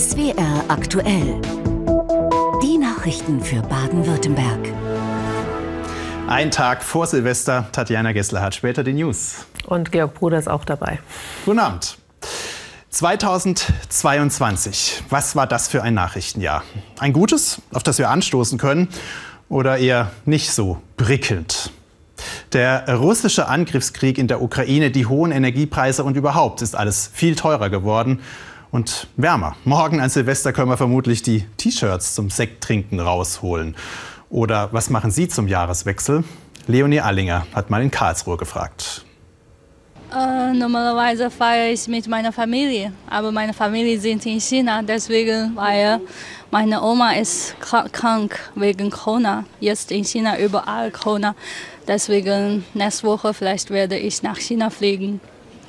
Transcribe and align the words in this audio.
SWR 0.00 0.64
aktuell. 0.68 1.40
Die 2.62 2.78
Nachrichten 2.78 3.42
für 3.42 3.60
Baden-Württemberg. 3.62 4.72
Ein 6.26 6.50
Tag 6.50 6.82
vor 6.82 7.06
Silvester. 7.06 7.68
Tatjana 7.72 8.12
Gessler 8.12 8.40
hat 8.40 8.54
später 8.54 8.82
die 8.84 8.92
News. 8.92 9.46
Und 9.66 9.92
Georg 9.92 10.14
Bruder 10.14 10.38
ist 10.38 10.48
auch 10.48 10.64
dabei. 10.64 11.00
Guten 11.44 11.58
Abend. 11.58 11.98
2022. 12.90 15.02
Was 15.10 15.36
war 15.36 15.46
das 15.46 15.68
für 15.68 15.82
ein 15.82 15.94
Nachrichtenjahr? 15.94 16.62
Ein 16.98 17.12
gutes, 17.12 17.60
auf 17.72 17.82
das 17.82 17.98
wir 17.98 18.10
anstoßen 18.10 18.58
können, 18.58 18.88
oder 19.48 19.78
eher 19.78 20.10
nicht 20.24 20.52
so 20.52 20.80
prickelnd? 20.96 21.72
Der 22.52 22.96
russische 22.96 23.46
Angriffskrieg 23.46 24.18
in 24.18 24.26
der 24.26 24.42
Ukraine, 24.42 24.90
die 24.90 25.06
hohen 25.06 25.30
Energiepreise 25.30 26.02
und 26.02 26.16
überhaupt 26.16 26.62
ist 26.62 26.74
alles 26.74 27.08
viel 27.12 27.36
teurer 27.36 27.70
geworden 27.70 28.18
und 28.72 29.06
wärmer. 29.16 29.54
Morgen 29.64 30.00
an 30.00 30.10
Silvester 30.10 30.52
können 30.52 30.68
wir 30.68 30.76
vermutlich 30.76 31.22
die 31.22 31.44
T-Shirts 31.58 32.16
zum 32.16 32.28
Sekttrinken 32.28 32.98
rausholen. 32.98 33.76
Oder 34.30 34.68
was 34.72 34.90
machen 34.90 35.12
Sie 35.12 35.28
zum 35.28 35.46
Jahreswechsel? 35.46 36.24
Leonie 36.66 37.00
Allinger 37.00 37.46
hat 37.54 37.70
mal 37.70 37.82
in 37.82 37.90
Karlsruhe 37.92 38.36
gefragt. 38.36 39.04
Äh, 40.12 40.52
normalerweise 40.52 41.30
feiere 41.30 41.72
ich 41.72 41.86
mit 41.86 42.08
meiner 42.08 42.32
Familie, 42.32 42.92
aber 43.08 43.30
meine 43.30 43.54
Familie 43.54 44.00
sind 44.00 44.26
in 44.26 44.40
China, 44.40 44.82
deswegen, 44.82 45.54
weil 45.54 46.00
meine 46.50 46.82
Oma 46.82 47.12
ist 47.12 47.54
krank 47.60 48.50
wegen 48.56 48.90
Corona. 48.90 49.44
Jetzt 49.60 49.92
in 49.92 50.04
China 50.04 50.36
überall 50.36 50.90
Corona. 50.90 51.36
Deswegen 51.90 52.64
nächste 52.72 53.08
Woche 53.08 53.34
vielleicht 53.34 53.70
werde 53.70 53.98
ich 53.98 54.22
nach 54.22 54.38
China 54.38 54.70
fliegen. 54.70 55.20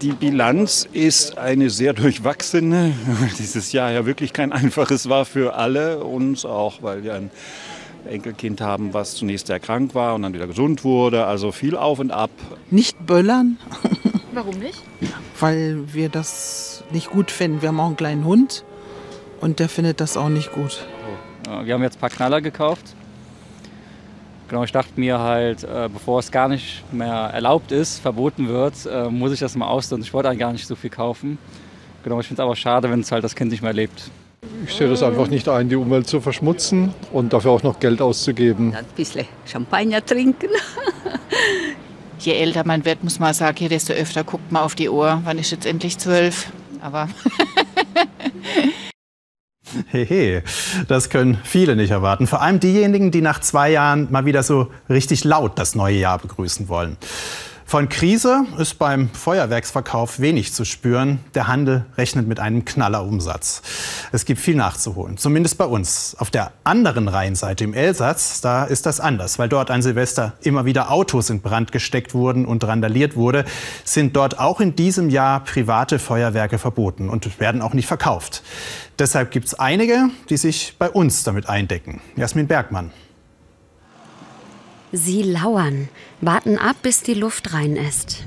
Die 0.04 0.12
Bilanz 0.12 0.88
ist 0.94 1.40
eine 1.40 1.72
sehr 1.72 1.94
durchwachsene, 1.94 2.94
weil 3.08 3.30
dieses 3.40 3.72
Jahr 3.72 3.92
ja 3.92 4.06
wirklich 4.06 4.32
kein 4.32 4.52
einfaches 4.52 5.10
war 5.10 5.26
für 5.26 5.56
alle, 5.56 6.04
uns 6.04 6.46
auch, 6.46 6.84
weil 6.84 7.04
wir 7.04 7.16
ein 7.16 7.32
Enkelkind 8.08 8.62
haben, 8.62 8.94
was 8.94 9.16
zunächst 9.16 9.48
sehr 9.48 9.60
krank 9.60 9.96
war 9.96 10.14
und 10.14 10.22
dann 10.22 10.36
wieder 10.36 10.46
gesund 10.46 10.84
wurde. 10.84 11.26
Also 11.26 11.52
viel 11.52 11.76
auf 11.76 11.98
und 11.98 12.12
ab. 12.12 12.30
Nicht 12.70 13.04
böllern. 13.04 13.58
Warum 14.32 14.60
nicht? 14.60 14.80
Weil 15.40 15.92
wir 15.92 16.10
das 16.10 16.84
nicht 16.92 17.10
gut 17.10 17.32
finden. 17.32 17.64
Wir 17.64 17.70
haben 17.70 17.80
auch 17.80 17.88
einen 17.88 17.98
kleinen 17.98 18.26
Hund 18.26 18.64
und 19.40 19.58
der 19.58 19.70
findet 19.70 20.00
das 20.00 20.18
auch 20.18 20.30
nicht 20.30 20.52
gut. 20.52 20.86
Wir 21.64 21.74
haben 21.74 21.82
jetzt 21.82 21.98
ein 21.98 22.00
paar 22.00 22.12
Knaller 22.12 22.42
gekauft. 22.42 22.96
Genau, 24.52 24.66
ich 24.66 24.74
dachte 24.74 25.00
mir 25.00 25.18
halt, 25.18 25.64
äh, 25.64 25.88
bevor 25.88 26.20
es 26.20 26.30
gar 26.30 26.50
nicht 26.50 26.84
mehr 26.92 27.32
erlaubt 27.34 27.72
ist, 27.72 28.00
verboten 28.00 28.50
wird, 28.50 28.74
äh, 28.86 29.08
muss 29.08 29.32
ich 29.32 29.40
das 29.40 29.56
mal 29.56 29.70
austesten. 29.70 30.02
Ich 30.02 30.14
wollte 30.14 30.28
eigentlich 30.28 30.42
gar 30.42 30.52
nicht 30.52 30.68
so 30.68 30.76
viel 30.76 30.90
kaufen. 30.90 31.38
Genau, 32.04 32.20
ich 32.20 32.28
finde 32.28 32.42
es 32.42 32.46
aber 32.46 32.58
schade, 32.58 32.92
wenn 32.92 33.00
es 33.00 33.14
halt 33.14 33.24
das 33.24 33.34
Kind 33.34 33.50
nicht 33.50 33.64
mehr 33.64 33.72
lebt. 33.72 34.12
Ich 34.68 34.74
sehe 34.74 34.90
das 34.90 35.04
einfach 35.04 35.30
nicht 35.30 35.48
ein, 35.48 35.70
die 35.70 35.78
Umwelt 35.78 36.06
zu 36.06 36.20
verschmutzen 36.20 36.94
und 37.14 37.32
dafür 37.32 37.52
auch 37.52 37.64
noch 37.64 37.80
Geld 37.80 38.02
auszugeben. 38.02 38.76
Ein 38.76 38.84
bisschen 38.94 39.26
Champagner 39.46 40.06
trinken. 40.06 40.50
Je 42.20 42.34
älter 42.34 42.68
man 42.68 42.84
wird, 42.84 43.06
muss 43.06 43.20
man 43.20 43.34
sagen, 43.34 43.70
desto 43.70 43.94
öfter 43.94 44.26
guckt 44.26 44.52
man 44.52 44.64
auf 44.64 44.76
die 44.76 44.90
Uhr. 44.90 45.22
Wann 45.24 45.40
ist 45.40 45.52
jetzt 45.52 45.66
endlich 45.66 45.98
zwölf? 45.98 46.52
Aber 46.82 47.08
Hehe, 49.88 50.44
das 50.88 51.10
können 51.10 51.40
viele 51.44 51.76
nicht 51.76 51.92
erwarten. 51.92 52.28
Vor 52.28 52.42
allem 52.42 52.60
diejenigen, 52.60 53.12
die 53.12 53.22
nach 53.22 53.40
zwei 53.40 53.72
Jahren 53.72 54.08
mal 54.12 54.26
wieder 54.26 54.44
so 54.44 54.72
richtig 54.90 55.24
laut 55.24 55.58
das 55.58 55.76
neue 55.76 55.98
Jahr 55.98 56.20
begrüßen 56.20 56.70
wollen. 56.70 56.98
Von 57.72 57.88
Krise 57.88 58.44
ist 58.58 58.80
beim 58.80 59.08
Feuerwerksverkauf 59.08 60.20
wenig 60.20 60.52
zu 60.52 60.66
spüren. 60.66 61.20
Der 61.36 61.48
Handel 61.48 61.86
rechnet 61.98 62.28
mit 62.28 62.38
einem 62.38 62.66
Knallerumsatz. 62.66 63.62
Es 64.12 64.26
gibt 64.26 64.42
viel 64.42 64.56
nachzuholen, 64.56 65.16
zumindest 65.16 65.58
bei 65.58 65.64
uns. 65.64 66.18
Auf 66.20 66.30
der 66.30 66.52
anderen 66.66 67.08
Rheinseite 67.08 67.64
im 67.64 67.74
Elsass, 67.74 68.42
da 68.42 68.66
ist 68.66 68.86
das 68.86 69.00
anders, 69.00 69.40
weil 69.40 69.48
dort 69.48 69.72
an 69.72 69.82
Silvester 69.82 70.34
immer 70.42 70.66
wieder 70.66 70.92
Autos 70.92 71.30
in 71.30 71.40
Brand 71.40 71.72
gesteckt 71.72 72.14
wurden 72.14 72.46
und 72.46 72.62
randaliert 72.66 73.16
wurde, 73.16 73.46
sind 73.86 74.18
dort 74.18 74.38
auch 74.38 74.60
in 74.60 74.76
diesem 74.76 75.10
Jahr 75.10 75.42
private 75.42 75.98
Feuerwerke 75.98 76.58
verboten 76.58 77.08
und 77.08 77.40
werden 77.40 77.62
auch 77.62 77.74
nicht 77.74 77.88
verkauft. 77.88 78.44
Deshalb 79.00 79.32
gibt 79.32 79.46
es 79.46 79.54
einige, 79.54 80.10
die 80.30 80.36
sich 80.36 80.76
bei 80.78 80.90
uns 80.90 81.24
damit 81.24 81.48
eindecken. 81.48 82.02
Jasmin 82.18 82.48
Bergmann. 82.48 82.92
Sie 84.92 85.24
lauern, 85.24 85.88
warten 86.20 86.58
ab, 86.58 86.76
bis 86.82 87.02
die 87.02 87.14
Luft 87.14 87.54
rein 87.54 87.78
ist. 87.78 88.24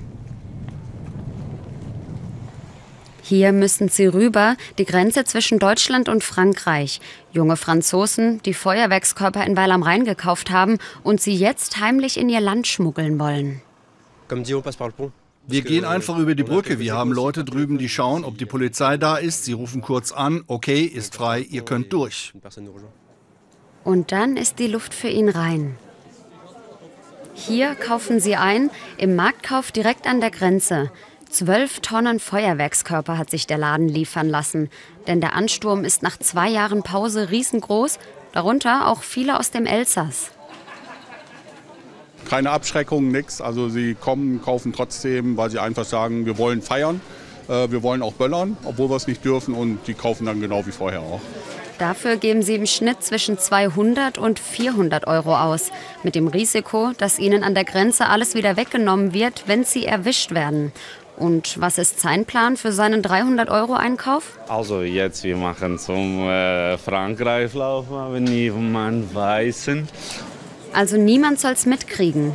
Hier 3.22 3.52
müssen 3.52 3.88
sie 3.88 4.06
rüber, 4.06 4.56
die 4.76 4.84
Grenze 4.84 5.24
zwischen 5.24 5.58
Deutschland 5.58 6.10
und 6.10 6.22
Frankreich. 6.22 7.00
Junge 7.32 7.56
Franzosen, 7.56 8.42
die 8.42 8.52
Feuerwerkskörper 8.52 9.46
in 9.46 9.56
Weil 9.56 9.70
am 9.72 9.82
Rhein 9.82 10.04
gekauft 10.04 10.50
haben 10.50 10.78
und 11.02 11.22
sie 11.22 11.34
jetzt 11.34 11.80
heimlich 11.80 12.18
in 12.18 12.28
ihr 12.28 12.40
Land 12.40 12.66
schmuggeln 12.66 13.18
wollen. 13.18 13.62
Wir 15.46 15.62
gehen 15.62 15.84
einfach 15.84 16.18
über 16.18 16.34
die 16.34 16.42
Brücke. 16.42 16.78
Wir 16.78 16.94
haben 16.94 17.12
Leute 17.12 17.44
drüben, 17.44 17.76
die 17.76 17.88
schauen, 17.88 18.24
ob 18.24 18.38
die 18.38 18.46
Polizei 18.46 18.96
da 18.96 19.16
ist. 19.16 19.44
Sie 19.44 19.52
rufen 19.52 19.82
kurz 19.82 20.12
an, 20.12 20.44
okay, 20.46 20.82
ist 20.82 21.16
frei, 21.16 21.40
ihr 21.40 21.62
könnt 21.62 21.92
durch. 21.92 22.32
Und 23.84 24.12
dann 24.12 24.36
ist 24.38 24.58
die 24.58 24.66
Luft 24.66 24.94
für 24.94 25.08
ihn 25.08 25.28
rein. 25.28 25.76
Hier 27.34 27.74
kaufen 27.74 28.20
sie 28.20 28.36
ein, 28.36 28.70
im 28.96 29.16
Marktkauf 29.16 29.72
direkt 29.72 30.06
an 30.06 30.20
der 30.20 30.30
Grenze. 30.30 30.90
Zwölf 31.28 31.80
Tonnen 31.80 32.20
Feuerwerkskörper 32.20 33.18
hat 33.18 33.28
sich 33.28 33.48
der 33.48 33.58
Laden 33.58 33.88
liefern 33.88 34.28
lassen. 34.28 34.70
Denn 35.08 35.20
der 35.20 35.34
Ansturm 35.34 35.84
ist 35.84 36.02
nach 36.02 36.16
zwei 36.16 36.48
Jahren 36.48 36.84
Pause 36.84 37.30
riesengroß, 37.30 37.98
darunter 38.32 38.86
auch 38.88 39.02
viele 39.02 39.38
aus 39.38 39.50
dem 39.50 39.66
Elsass. 39.66 40.30
Keine 42.30 42.50
Abschreckung, 42.50 43.08
nichts. 43.10 43.40
Also 43.40 43.68
sie 43.68 43.94
kommen, 43.94 44.40
kaufen 44.40 44.72
trotzdem, 44.72 45.36
weil 45.36 45.50
sie 45.50 45.58
einfach 45.58 45.84
sagen, 45.84 46.26
wir 46.26 46.38
wollen 46.38 46.62
feiern, 46.62 47.00
äh, 47.48 47.68
wir 47.70 47.82
wollen 47.82 48.02
auch 48.02 48.14
böllern, 48.14 48.56
obwohl 48.64 48.88
wir 48.88 48.96
es 48.96 49.08
nicht 49.08 49.24
dürfen 49.24 49.54
und 49.54 49.80
die 49.88 49.94
kaufen 49.94 50.26
dann 50.26 50.40
genau 50.40 50.64
wie 50.66 50.72
vorher 50.72 51.00
auch. 51.00 51.20
Dafür 51.78 52.16
geben 52.16 52.42
sie 52.42 52.54
im 52.54 52.66
Schnitt 52.66 53.02
zwischen 53.02 53.38
200 53.38 54.16
und 54.18 54.38
400 54.38 55.06
Euro 55.06 55.36
aus, 55.36 55.70
mit 56.02 56.14
dem 56.14 56.28
Risiko, 56.28 56.92
dass 56.98 57.18
ihnen 57.18 57.42
an 57.42 57.54
der 57.54 57.64
Grenze 57.64 58.06
alles 58.06 58.34
wieder 58.34 58.56
weggenommen 58.56 59.12
wird, 59.12 59.44
wenn 59.46 59.64
sie 59.64 59.84
erwischt 59.84 60.32
werden. 60.32 60.72
Und 61.16 61.60
was 61.60 61.78
ist 61.78 62.00
sein 62.00 62.24
Plan 62.24 62.56
für 62.56 62.72
seinen 62.72 63.02
300 63.02 63.48
Euro 63.48 63.74
Einkauf? 63.74 64.38
Also 64.48 64.82
jetzt 64.82 65.22
wir 65.22 65.36
machen 65.36 65.78
zum 65.78 66.28
äh, 66.28 66.76
Frankreich 66.78 67.54
laufen, 67.54 67.94
aber 67.94 68.20
niemand 68.20 69.14
weiß. 69.14 69.70
Also 70.72 70.96
niemand 70.96 71.38
soll's 71.38 71.66
mitkriegen. 71.66 72.34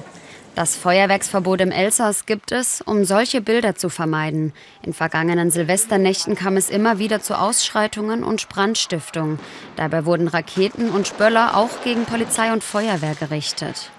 Das 0.60 0.76
Feuerwerksverbot 0.76 1.62
im 1.62 1.72
Elsass 1.72 2.26
gibt 2.26 2.52
es, 2.52 2.82
um 2.82 3.06
solche 3.06 3.40
Bilder 3.40 3.76
zu 3.76 3.88
vermeiden. 3.88 4.52
In 4.84 4.92
vergangenen 4.92 5.52
Silvesternächten 5.52 6.36
kam 6.36 6.58
es 6.58 6.70
immer 6.70 7.00
wieder 7.00 7.22
zu 7.22 7.40
Ausschreitungen 7.40 8.26
und 8.26 8.50
Brandstiftungen. 8.50 9.40
Dabei 9.78 10.04
wurden 10.04 10.28
Raketen 10.28 10.90
und 10.90 11.08
Spöller 11.08 11.56
auch 11.56 11.70
gegen 11.86 12.04
Polizei 12.04 12.52
und 12.52 12.62
Feuerwehr 12.62 13.16
gerichtet. 13.16 13.90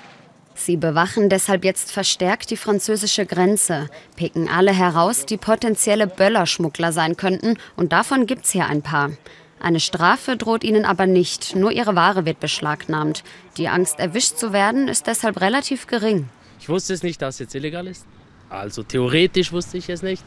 Sie 0.55 0.77
bewachen 0.77 1.31
deshalb 1.31 1.65
jetzt 1.65 1.93
verstärkt 1.93 2.51
die 2.51 2.59
französische 2.59 3.25
Grenze, 3.25 3.89
picken 4.17 4.47
alle 4.47 4.75
heraus, 4.75 5.25
die 5.25 5.39
potenzielle 5.39 6.07
Böllerschmuggler 6.07 6.93
sein 6.93 7.17
könnten, 7.17 7.57
und 7.77 7.95
davon 7.95 8.27
gibt's 8.27 8.51
hier 8.51 8.67
ein 8.67 8.83
paar. 8.83 9.13
Eine 9.61 9.81
Strafe 9.81 10.37
droht 10.37 10.63
ihnen 10.63 10.85
aber 10.85 11.07
nicht, 11.07 11.57
nur 11.57 11.73
ihre 11.73 11.97
Ware 11.97 12.27
wird 12.27 12.39
beschlagnahmt. 12.39 13.25
Die 13.57 13.69
Angst, 13.69 13.99
erwischt 13.99 14.37
zu 14.37 14.53
werden, 14.53 14.89
ist 14.89 15.07
deshalb 15.07 15.41
relativ 15.41 15.87
gering. 15.87 16.29
Ich 16.61 16.69
wusste 16.69 16.93
es 16.93 17.03
nicht, 17.03 17.21
dass 17.23 17.37
es 17.37 17.41
jetzt 17.41 17.55
illegal 17.55 17.87
ist. 17.87 18.07
Also 18.51 18.83
theoretisch 18.83 19.53
wusste 19.53 19.79
ich 19.79 19.89
es 19.89 20.03
nicht. 20.03 20.23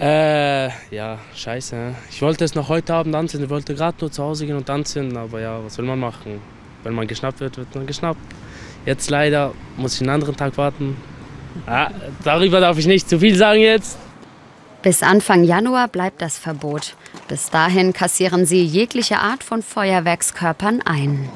Äh, 0.00 0.68
ja, 0.94 1.18
scheiße. 1.34 1.94
Ich 2.10 2.22
wollte 2.22 2.44
es 2.44 2.54
noch 2.54 2.68
heute 2.68 2.94
Abend 2.94 3.14
anzünden. 3.14 3.46
Ich 3.46 3.50
wollte 3.50 3.74
gerade 3.74 3.96
nur 4.00 4.10
zu 4.10 4.22
Hause 4.22 4.46
gehen 4.46 4.56
und 4.56 4.68
anzünden, 4.70 5.16
aber 5.16 5.40
ja, 5.40 5.64
was 5.64 5.78
will 5.78 5.84
man 5.84 5.98
machen? 5.98 6.40
Wenn 6.82 6.94
man 6.94 7.06
geschnappt 7.06 7.40
wird, 7.40 7.56
wird 7.56 7.74
man 7.74 7.86
geschnappt. 7.86 8.20
Jetzt 8.86 9.10
leider 9.10 9.54
muss 9.76 9.94
ich 9.94 10.00
einen 10.00 10.10
anderen 10.10 10.36
Tag 10.36 10.56
warten. 10.56 10.96
Ah, 11.66 11.90
darüber 12.22 12.60
darf 12.60 12.78
ich 12.78 12.86
nicht 12.86 13.08
zu 13.08 13.18
viel 13.18 13.36
sagen 13.36 13.60
jetzt. 13.60 13.98
Bis 14.82 15.02
Anfang 15.02 15.42
Januar 15.42 15.88
bleibt 15.88 16.22
das 16.22 16.38
Verbot. 16.38 16.94
Bis 17.26 17.50
dahin 17.50 17.92
kassieren 17.92 18.46
sie 18.46 18.64
jegliche 18.64 19.18
Art 19.18 19.42
von 19.42 19.62
Feuerwerkskörpern 19.62 20.82
ein. 20.82 21.28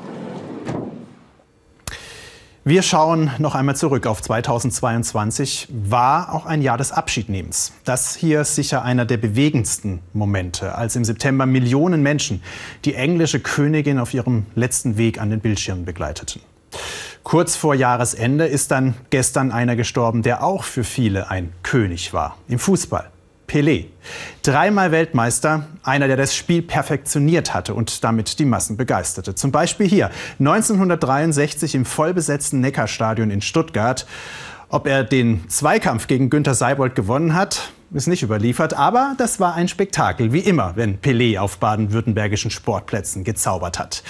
Wir 2.65 2.83
schauen 2.83 3.33
noch 3.39 3.57
einmal 3.57 3.75
zurück 3.75 4.07
auf 4.07 4.23
2022. 4.23 5.67
War 5.69 6.33
auch 6.33 6.47
ein 6.47 6.63
Jahr 6.63 6.79
des 6.79 6.93
Abschiednehmens. 6.93 7.73
Das 7.85 8.15
hier 8.15 8.43
ist 8.43 8.55
sicher 8.55 8.85
einer 8.85 9.05
der 9.05 9.17
bewegendsten 9.17 9.99
Momente, 10.13 10.77
als 10.77 10.95
im 10.95 11.05
September 11.05 11.45
Millionen 11.45 12.05
Menschen 12.05 12.41
die 12.85 12.95
englische 12.95 13.41
Königin 13.41 13.99
auf 13.99 14.15
ihrem 14.15 14.47
letzten 14.55 14.97
Weg 14.97 15.21
an 15.21 15.31
den 15.31 15.41
Bildschirmen 15.41 15.85
begleiteten. 15.85 16.41
Kurz 17.25 17.57
vor 17.57 17.75
Jahresende 17.75 18.47
ist 18.47 18.71
dann 18.71 18.95
gestern 19.11 19.51
einer 19.51 19.75
gestorben, 19.75 20.23
der 20.23 20.45
auch 20.45 20.63
für 20.63 20.85
viele 20.85 21.31
ein 21.31 21.53
König 21.65 22.13
war. 22.13 22.37
Im 22.47 22.61
Fußball. 22.61 23.12
Pelé. 23.53 23.85
Dreimal 24.43 24.93
Weltmeister, 24.93 25.67
einer, 25.83 26.07
der 26.07 26.17
das 26.17 26.35
Spiel 26.35 26.63
perfektioniert 26.63 27.53
hatte 27.53 27.75
und 27.75 28.03
damit 28.03 28.39
die 28.39 28.47
Massen 28.47 28.79
begeisterte. 28.79 29.35
Zum 29.35 29.53
Beispiel 29.53 29.87
hier 29.87 30.11
1963 30.39 31.75
im 31.75 31.85
vollbesetzten 31.85 32.61
Neckarstadion 32.61 33.31
in 33.31 33.43
Stuttgart. 33.43 34.07
Ob 34.71 34.87
er 34.87 35.05
den 35.05 35.47
Zweikampf 35.51 36.07
gegen 36.07 36.31
Günter 36.31 36.55
Seibold 36.55 36.95
gewonnen 36.95 37.35
hat, 37.35 37.73
ist 37.93 38.07
nicht 38.07 38.23
überliefert, 38.23 38.73
aber 38.73 39.17
das 39.19 39.39
war 39.39 39.55
ein 39.55 39.69
Spektakel, 39.69 40.33
wie 40.33 40.39
immer, 40.39 40.77
wenn 40.77 40.99
Pelé 40.99 41.39
auf 41.39 41.59
baden-württembergischen 41.59 42.51
Sportplätzen 42.51 43.23
gezaubert 43.23 43.79
hat. 43.79 44.03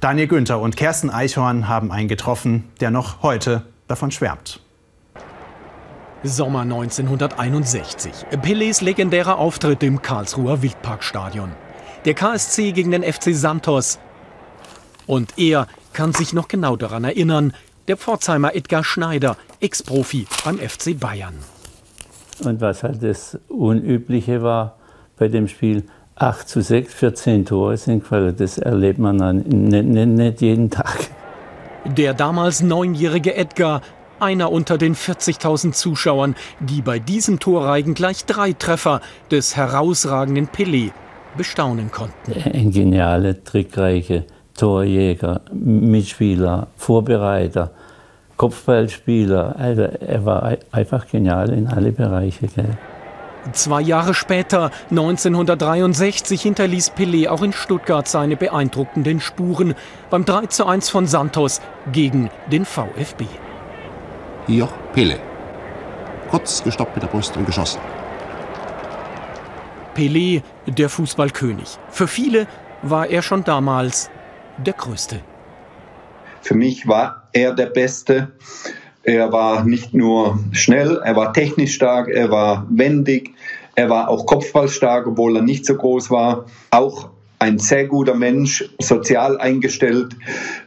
Daniel 0.00 0.26
Günther 0.26 0.60
und 0.60 0.76
Kersten 0.76 1.08
Eichhorn 1.08 1.68
haben 1.68 1.90
einen 1.90 2.08
getroffen, 2.08 2.68
der 2.80 2.90
noch 2.90 3.22
heute 3.22 3.62
davon 3.88 4.10
schwärmt. 4.10 4.60
Sommer 6.22 6.60
1961. 6.60 8.12
Pelés 8.42 8.84
legendärer 8.84 9.38
Auftritt 9.38 9.82
im 9.82 10.02
Karlsruher 10.02 10.62
Wildparkstadion. 10.62 11.52
Der 12.04 12.14
KSC 12.14 12.72
gegen 12.72 12.90
den 12.90 13.02
FC 13.02 13.34
Santos. 13.34 13.98
Und 15.06 15.38
er 15.38 15.66
kann 15.92 16.12
sich 16.12 16.32
noch 16.32 16.48
genau 16.48 16.76
daran 16.76 17.04
erinnern, 17.04 17.54
der 17.88 17.96
Pforzheimer 17.96 18.54
Edgar 18.54 18.84
Schneider, 18.84 19.36
Ex-Profi 19.60 20.26
beim 20.44 20.58
FC 20.58 20.98
Bayern. 20.98 21.34
Und 22.44 22.60
was 22.60 22.82
halt 22.82 23.02
das 23.02 23.38
Unübliche 23.48 24.42
war 24.42 24.76
bei 25.18 25.28
dem 25.28 25.48
Spiel, 25.48 25.84
8 26.16 26.48
zu 26.48 26.60
6, 26.60 26.92
14 26.92 27.46
Tore 27.46 27.76
sind 27.76 28.00
gefallen. 28.00 28.36
Das 28.36 28.58
erlebt 28.58 28.98
man 28.98 29.18
dann 29.18 29.38
nicht, 29.38 29.86
nicht, 29.86 30.06
nicht 30.06 30.40
jeden 30.42 30.70
Tag. 30.70 31.08
Der 31.86 32.12
damals 32.12 32.60
neunjährige 32.60 33.34
Edgar, 33.34 33.80
einer 34.20 34.52
unter 34.52 34.78
den 34.78 34.94
40.000 34.94 35.72
Zuschauern, 35.72 36.36
die 36.60 36.82
bei 36.82 36.98
diesem 36.98 37.40
Torreigen 37.40 37.94
gleich 37.94 38.24
drei 38.24 38.52
Treffer 38.52 39.00
des 39.30 39.56
herausragenden 39.56 40.48
Pelé 40.48 40.92
bestaunen 41.36 41.90
konnten. 41.90 42.32
Ein 42.52 42.70
genialer, 42.70 43.42
trickreicher 43.42 44.24
Torjäger, 44.60 45.40
Mitspieler, 45.52 46.66
Vorbereiter, 46.76 47.70
Kopfballspieler. 48.36 49.56
Also 49.58 49.82
er 49.82 50.24
war 50.26 50.56
einfach 50.70 51.06
genial 51.08 51.50
in 51.50 51.66
alle 51.66 51.92
Bereiche. 51.92 52.46
Gell. 52.46 52.76
Zwei 53.52 53.80
Jahre 53.80 54.12
später, 54.12 54.70
1963, 54.90 56.42
hinterließ 56.42 56.92
Pelé 56.92 57.28
auch 57.28 57.42
in 57.42 57.54
Stuttgart 57.54 58.06
seine 58.06 58.36
beeindruckenden 58.36 59.20
Spuren 59.20 59.74
beim 60.10 60.26
3 60.26 60.46
zu 60.46 60.66
1 60.66 60.90
von 60.90 61.06
Santos 61.06 61.62
gegen 61.90 62.28
den 62.52 62.66
VfB. 62.66 63.24
Hier 64.50 64.68
Pelé. 64.92 65.14
Kurz 66.28 66.64
gestoppt 66.64 66.96
mit 66.96 67.04
der 67.04 67.08
Brust 67.08 67.36
und 67.36 67.46
geschossen. 67.46 67.78
Pelé, 69.94 70.42
der 70.66 70.88
Fußballkönig. 70.88 71.78
Für 71.88 72.08
viele 72.08 72.48
war 72.82 73.08
er 73.08 73.22
schon 73.22 73.44
damals 73.44 74.10
der 74.58 74.72
Größte. 74.72 75.20
Für 76.42 76.56
mich 76.56 76.88
war 76.88 77.28
er 77.32 77.54
der 77.54 77.66
Beste. 77.66 78.32
Er 79.04 79.30
war 79.30 79.62
nicht 79.62 79.94
nur 79.94 80.40
schnell, 80.50 81.00
er 81.04 81.14
war 81.14 81.32
technisch 81.32 81.76
stark, 81.76 82.08
er 82.08 82.32
war 82.32 82.66
wendig, 82.70 83.30
er 83.76 83.88
war 83.88 84.08
auch 84.08 84.26
kopfballstark, 84.26 85.06
obwohl 85.06 85.36
er 85.36 85.42
nicht 85.42 85.64
so 85.64 85.76
groß 85.76 86.10
war. 86.10 86.46
Auch 86.72 87.10
ein 87.38 87.60
sehr 87.60 87.86
guter 87.86 88.14
Mensch, 88.14 88.68
sozial 88.80 89.38
eingestellt. 89.38 90.16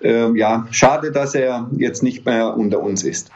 Ähm, 0.01 0.37
ja, 0.37 0.67
schade, 0.71 1.11
dass 1.11 1.35
er 1.35 1.67
jetzt 1.75 2.01
nicht 2.01 2.25
mehr 2.25 2.55
unter 2.55 2.79
uns 2.79 3.03
ist. 3.03 3.29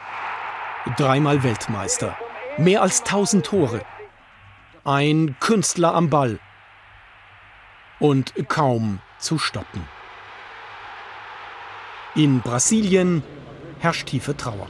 Dreimal 0.96 1.42
Weltmeister, 1.42 2.16
mehr 2.56 2.80
als 2.80 3.00
1000 3.00 3.44
Tore, 3.44 3.82
ein 4.84 5.36
Künstler 5.38 5.94
am 5.94 6.08
Ball 6.08 6.38
und 8.00 8.32
kaum 8.48 9.00
zu 9.18 9.38
stoppen. 9.38 9.84
In 12.14 12.40
Brasilien 12.40 13.22
herrscht 13.80 14.08
tiefe 14.08 14.36
Trauer. 14.36 14.66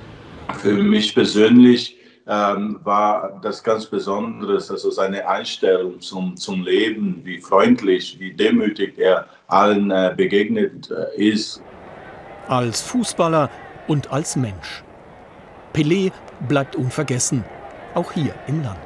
Für 0.55 0.75
mich 0.75 1.15
persönlich 1.15 1.97
ähm, 2.27 2.81
war 2.83 3.39
das 3.43 3.63
ganz 3.63 3.87
Besonderes, 3.87 4.71
also 4.71 4.91
seine 4.91 5.27
Einstellung 5.29 6.01
zum, 6.01 6.37
zum 6.37 6.65
Leben, 6.65 7.21
wie 7.25 7.41
freundlich, 7.41 8.19
wie 8.19 8.33
demütig 8.33 8.99
er 8.99 9.29
allen 9.47 9.91
äh, 9.91 10.13
begegnet 10.17 10.91
äh, 10.91 11.31
ist. 11.31 11.63
Als 12.49 12.81
Fußballer 12.81 13.51
und 13.87 14.11
als 14.11 14.35
Mensch. 14.35 14.83
Pelé 15.79 16.11
bleibt 16.49 16.75
unvergessen, 16.75 17.45
auch 17.95 18.11
hier 18.11 18.35
im 18.49 18.65
Land. 18.65 18.81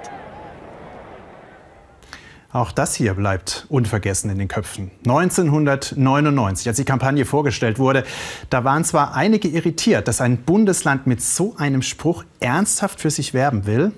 Auch 2.53 2.71
das 2.71 2.95
hier 2.95 3.15
bleibt 3.15 3.65
unvergessen 3.71 4.29
in 4.29 4.37
den 4.37 4.49
Köpfen. 4.49 4.91
1999, 5.07 6.69
als 6.69 6.77
die 6.77 6.85
Kampagne 6.85 7.25
vorgestellt 7.25 7.79
wurde, 7.79 8.05
da 8.51 8.65
waren 8.65 8.85
zwar 8.85 9.15
einige 9.15 9.49
irritiert, 9.49 10.07
dass 10.07 10.21
ein 10.21 10.43
Bundesland 10.43 11.07
mit 11.07 11.23
so 11.23 11.57
einem 11.57 11.81
Spruch 11.81 12.25
ernsthaft 12.41 13.01
für 13.01 13.09
sich 13.09 13.33
werben 13.33 13.65
will, 13.65 13.93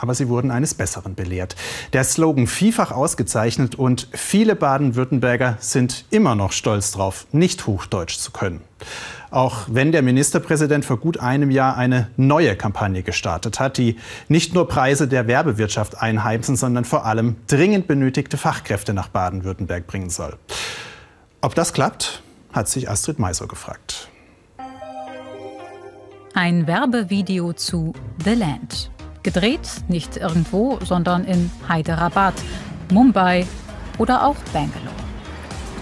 aber 0.00 0.14
sie 0.14 0.28
wurden 0.28 0.50
eines 0.50 0.74
Besseren 0.74 1.14
belehrt. 1.14 1.56
Der 1.92 2.04
Slogan 2.04 2.46
vielfach 2.46 2.90
ausgezeichnet 2.90 3.74
und 3.74 4.08
viele 4.12 4.56
Baden-Württemberger 4.56 5.58
sind 5.60 6.04
immer 6.10 6.34
noch 6.34 6.52
stolz 6.52 6.92
drauf, 6.92 7.26
nicht 7.32 7.66
Hochdeutsch 7.66 8.18
zu 8.18 8.30
können. 8.30 8.62
Auch 9.30 9.66
wenn 9.68 9.92
der 9.92 10.02
Ministerpräsident 10.02 10.84
vor 10.84 10.96
gut 10.96 11.20
einem 11.20 11.50
Jahr 11.50 11.76
eine 11.76 12.08
neue 12.16 12.56
Kampagne 12.56 13.02
gestartet 13.02 13.60
hat, 13.60 13.78
die 13.78 13.96
nicht 14.28 14.54
nur 14.54 14.66
Preise 14.66 15.06
der 15.06 15.26
Werbewirtschaft 15.26 16.00
einheimsen, 16.00 16.56
sondern 16.56 16.84
vor 16.84 17.04
allem 17.04 17.36
dringend 17.46 17.86
benötigte 17.86 18.36
Fachkräfte 18.36 18.92
nach 18.94 19.08
Baden-Württemberg 19.08 19.86
bringen 19.86 20.10
soll. 20.10 20.36
Ob 21.42 21.54
das 21.54 21.72
klappt, 21.72 22.22
hat 22.52 22.68
sich 22.68 22.90
Astrid 22.90 23.18
Meiser 23.18 23.46
gefragt. 23.46 24.08
Ein 26.34 26.66
Werbevideo 26.66 27.52
zu 27.52 27.92
The 28.24 28.34
Land. 28.34 28.90
Gedreht 29.22 29.82
nicht 29.88 30.16
irgendwo, 30.16 30.78
sondern 30.82 31.24
in 31.24 31.50
Hyderabad, 31.68 32.34
Mumbai 32.90 33.46
oder 33.98 34.26
auch 34.26 34.36
Bangalore. 34.52 34.94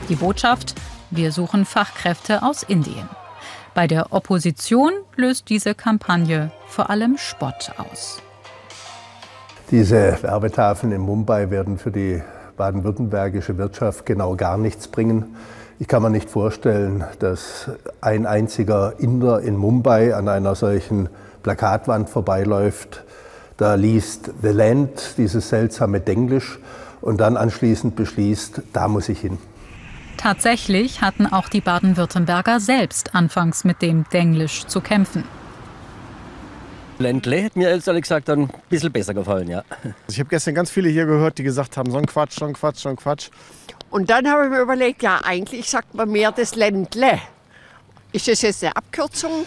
Die 0.09 0.17
Botschaft, 0.17 0.75
wir 1.11 1.31
suchen 1.31 1.65
Fachkräfte 1.65 2.43
aus 2.43 2.63
Indien. 2.65 3.09
Bei 3.75 3.87
der 3.87 4.13
Opposition 4.13 4.93
löst 5.15 5.51
diese 5.51 5.75
Kampagne 5.75 6.51
vor 6.67 6.91
allem 6.91 7.17
Spott 7.17 7.73
aus. 7.79 8.21
Diese 9.71 10.21
Werbetafeln 10.23 10.93
in 10.93 11.03
Mumbai 11.03 11.51
werden 11.51 11.79
für 11.79 11.93
die 11.93 12.23
baden-württembergische 12.57 13.57
Wirtschaft 13.57 14.05
genau 14.05 14.35
gar 14.35 14.59
nichts 14.59 14.89
bringen. 14.89 15.37
Ich 15.79 15.87
kann 15.87 16.03
mir 16.03 16.11
nicht 16.11 16.29
vorstellen, 16.29 17.05
dass 17.21 17.71
ein 18.01 18.27
einziger 18.27 18.95
Inder 18.99 19.43
in 19.43 19.57
Mumbai 19.57 20.15
an 20.15 20.29
einer 20.29 20.57
solchen 20.57 21.09
Plakatwand 21.45 22.11
vorbeiläuft, 22.11 23.05
da 23.59 23.75
liest 23.75 24.31
The 24.41 24.49
Land, 24.49 25.15
dieses 25.19 25.51
seltsame 25.51 26.01
Denglisch, 26.01 26.59
und 27.01 27.19
dann 27.21 27.37
anschließend 27.37 27.95
beschließt, 27.95 28.63
da 28.73 28.89
muss 28.89 29.09
ich 29.09 29.21
hin. 29.21 29.39
Tatsächlich 30.17 31.01
hatten 31.01 31.27
auch 31.27 31.49
die 31.49 31.61
Baden-Württemberger 31.61 32.59
selbst 32.59 33.15
anfangs 33.15 33.65
mit 33.65 33.83
dem 33.83 34.05
Denglisch 34.13 34.67
zu 34.67 34.81
kämpfen. 34.81 35.25
Ländle 36.99 37.37
hätte 37.43 37.59
mir 37.59 37.69
ehrlich 37.69 38.03
gesagt 38.03 38.29
dann 38.29 38.43
ein 38.43 38.51
bisschen 38.69 38.91
besser 38.91 39.15
gefallen, 39.15 39.49
ja. 39.49 39.63
Also 39.83 39.95
ich 40.09 40.19
habe 40.19 40.29
gestern 40.29 40.55
ganz 40.55 40.71
viele 40.71 40.89
hier 40.89 41.07
gehört, 41.07 41.39
die 41.39 41.45
gesagt 41.45 41.77
haben, 41.77 41.91
so 41.93 41.99
ein 41.99 42.07
Quatsch, 42.07 42.39
so 42.39 42.47
ein 42.47 42.55
Quatsch, 42.55 42.79
so 42.79 42.89
ein 42.89 42.97
Quatsch. 42.97 43.31
Und 43.91 44.11
dann 44.11 44.29
habe 44.29 44.45
ich 44.45 44.51
mir 44.51 44.61
überlegt, 44.61 45.03
ja, 45.03 45.21
eigentlich 45.25 45.71
sagt 45.71 45.95
man 45.95 46.11
mehr 46.11 46.33
das 46.33 46.57
Ländle. 46.57 47.21
Ist 48.13 48.27
das 48.27 48.43
jetzt 48.43 48.65
eine 48.65 48.75
Abkürzung? 48.75 49.47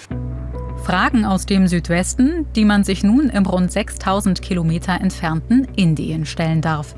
Fragen 0.83 1.25
aus 1.25 1.45
dem 1.45 1.67
Südwesten, 1.67 2.47
die 2.55 2.65
man 2.65 2.83
sich 2.83 3.03
nun 3.03 3.29
im 3.29 3.45
rund 3.45 3.71
6000 3.71 4.41
Kilometer 4.41 4.99
entfernten 4.99 5.67
Indien 5.75 6.25
stellen 6.25 6.61
darf. 6.61 6.95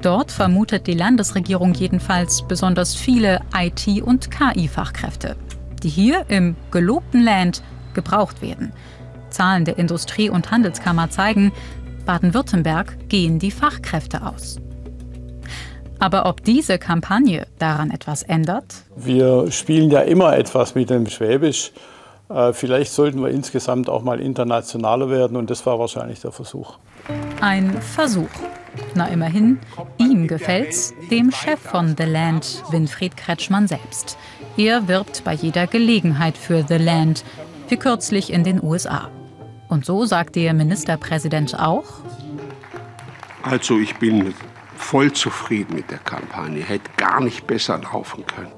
Dort 0.00 0.32
vermutet 0.32 0.86
die 0.86 0.94
Landesregierung 0.94 1.74
jedenfalls 1.74 2.42
besonders 2.48 2.94
viele 2.94 3.40
IT- 3.54 4.02
und 4.02 4.30
KI-Fachkräfte, 4.30 5.36
die 5.82 5.90
hier 5.90 6.24
im 6.28 6.56
gelobten 6.70 7.22
Land 7.22 7.62
gebraucht 7.92 8.40
werden. 8.40 8.72
Zahlen 9.28 9.66
der 9.66 9.78
Industrie- 9.78 10.30
und 10.30 10.50
Handelskammer 10.50 11.10
zeigen, 11.10 11.52
Baden-Württemberg 12.06 13.10
gehen 13.10 13.38
die 13.38 13.50
Fachkräfte 13.50 14.24
aus. 14.24 14.58
Aber 15.98 16.26
ob 16.26 16.44
diese 16.44 16.78
Kampagne 16.78 17.46
daran 17.58 17.90
etwas 17.90 18.22
ändert? 18.22 18.84
Wir 18.96 19.50
spielen 19.50 19.90
ja 19.90 20.00
immer 20.00 20.36
etwas 20.36 20.74
mit 20.74 20.88
dem 20.88 21.06
Schwäbisch. 21.06 21.72
Äh, 22.28 22.52
vielleicht 22.52 22.92
sollten 22.92 23.22
wir 23.22 23.30
insgesamt 23.30 23.88
auch 23.88 24.02
mal 24.02 24.20
internationaler 24.20 25.08
werden 25.08 25.36
und 25.36 25.50
das 25.50 25.64
war 25.64 25.78
wahrscheinlich 25.78 26.20
der 26.20 26.32
Versuch. 26.32 26.78
Ein 27.40 27.80
Versuch. 27.80 28.28
Na 28.94 29.08
immerhin, 29.08 29.58
ihm 29.96 30.28
gefällt's, 30.28 30.92
dem 31.10 31.32
Chef 31.32 31.58
von 31.58 31.96
The 31.96 32.04
Land, 32.04 32.62
Winfried 32.70 33.16
Kretschmann 33.16 33.66
selbst. 33.66 34.18
Er 34.56 34.88
wirbt 34.88 35.24
bei 35.24 35.32
jeder 35.32 35.66
Gelegenheit 35.66 36.36
für 36.36 36.64
The 36.68 36.76
Land, 36.76 37.24
wie 37.68 37.76
kürzlich 37.76 38.32
in 38.32 38.44
den 38.44 38.62
USA. 38.62 39.10
Und 39.68 39.84
so 39.84 40.04
sagt 40.04 40.36
der 40.36 40.52
Ministerpräsident 40.54 41.58
auch, 41.58 41.84
Also 43.42 43.78
ich 43.78 43.96
bin 43.96 44.34
voll 44.76 45.12
zufrieden 45.12 45.76
mit 45.76 45.90
der 45.90 45.98
Kampagne. 45.98 46.62
Hätte 46.62 46.90
gar 46.96 47.20
nicht 47.20 47.46
besser 47.46 47.78
laufen 47.78 48.24
können. 48.26 48.52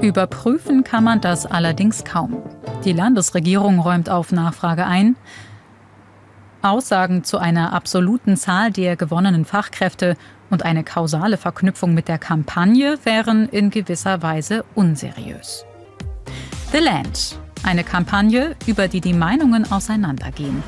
Überprüfen 0.00 0.84
kann 0.84 1.04
man 1.04 1.20
das 1.20 1.46
allerdings 1.46 2.04
kaum. 2.04 2.42
Die 2.84 2.92
Landesregierung 2.92 3.80
räumt 3.80 4.10
auf 4.10 4.30
Nachfrage 4.30 4.86
ein. 4.86 5.16
Aussagen 6.62 7.24
zu 7.24 7.38
einer 7.38 7.72
absoluten 7.72 8.36
Zahl 8.36 8.72
der 8.72 8.96
gewonnenen 8.96 9.44
Fachkräfte 9.44 10.16
und 10.50 10.64
eine 10.64 10.84
kausale 10.84 11.38
Verknüpfung 11.38 11.94
mit 11.94 12.08
der 12.08 12.18
Kampagne 12.18 12.98
wären 13.04 13.48
in 13.48 13.70
gewisser 13.70 14.22
Weise 14.22 14.64
unseriös. 14.74 15.64
The 16.72 16.78
Land, 16.78 17.38
eine 17.62 17.84
Kampagne, 17.84 18.54
über 18.66 18.88
die 18.88 19.00
die 19.00 19.14
Meinungen 19.14 19.70
auseinandergehen. 19.70 20.62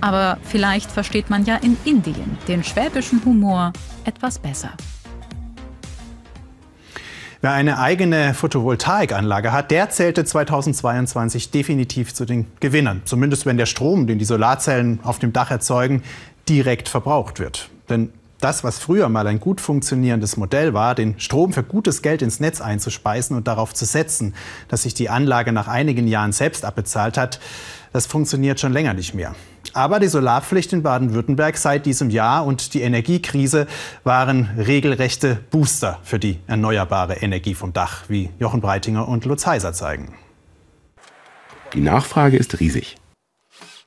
Aber 0.00 0.38
vielleicht 0.42 0.90
versteht 0.90 1.28
man 1.28 1.44
ja 1.44 1.56
in 1.56 1.76
Indien 1.84 2.38
den 2.48 2.64
schwäbischen 2.64 3.22
Humor 3.24 3.72
etwas 4.04 4.38
besser. 4.38 4.70
Wer 7.42 7.52
eine 7.52 7.78
eigene 7.78 8.34
Photovoltaikanlage 8.34 9.50
hat, 9.50 9.70
der 9.70 9.88
zählte 9.88 10.26
2022 10.26 11.50
definitiv 11.50 12.12
zu 12.12 12.26
den 12.26 12.46
Gewinnern. 12.60 13.00
Zumindest 13.06 13.46
wenn 13.46 13.56
der 13.56 13.64
Strom, 13.64 14.06
den 14.06 14.18
die 14.18 14.26
Solarzellen 14.26 15.00
auf 15.04 15.18
dem 15.18 15.32
Dach 15.32 15.50
erzeugen, 15.50 16.02
direkt 16.50 16.90
verbraucht 16.90 17.40
wird. 17.40 17.70
Denn 17.88 18.12
das, 18.40 18.62
was 18.62 18.78
früher 18.78 19.08
mal 19.08 19.26
ein 19.26 19.40
gut 19.40 19.62
funktionierendes 19.62 20.36
Modell 20.36 20.74
war, 20.74 20.94
den 20.94 21.18
Strom 21.18 21.54
für 21.54 21.62
gutes 21.62 22.02
Geld 22.02 22.20
ins 22.20 22.40
Netz 22.40 22.60
einzuspeisen 22.60 23.34
und 23.34 23.48
darauf 23.48 23.72
zu 23.72 23.86
setzen, 23.86 24.34
dass 24.68 24.82
sich 24.82 24.92
die 24.92 25.08
Anlage 25.08 25.52
nach 25.52 25.66
einigen 25.66 26.06
Jahren 26.08 26.32
selbst 26.32 26.66
abbezahlt 26.66 27.16
hat, 27.16 27.40
das 27.94 28.04
funktioniert 28.06 28.60
schon 28.60 28.74
länger 28.74 28.92
nicht 28.92 29.14
mehr. 29.14 29.34
Aber 29.72 30.00
die 30.00 30.08
Solarpflicht 30.08 30.72
in 30.72 30.82
Baden-Württemberg 30.82 31.56
seit 31.56 31.86
diesem 31.86 32.10
Jahr 32.10 32.44
und 32.44 32.74
die 32.74 32.82
Energiekrise 32.82 33.66
waren 34.02 34.50
regelrechte 34.56 35.38
Booster 35.50 36.00
für 36.02 36.18
die 36.18 36.38
erneuerbare 36.46 37.16
Energie 37.16 37.54
vom 37.54 37.72
Dach, 37.72 38.04
wie 38.08 38.30
Jochen 38.38 38.60
Breitinger 38.60 39.06
und 39.06 39.24
Lutz 39.24 39.46
Heiser 39.46 39.72
zeigen. 39.72 40.14
Die 41.72 41.80
Nachfrage 41.80 42.36
ist 42.36 42.58
riesig. 42.58 42.96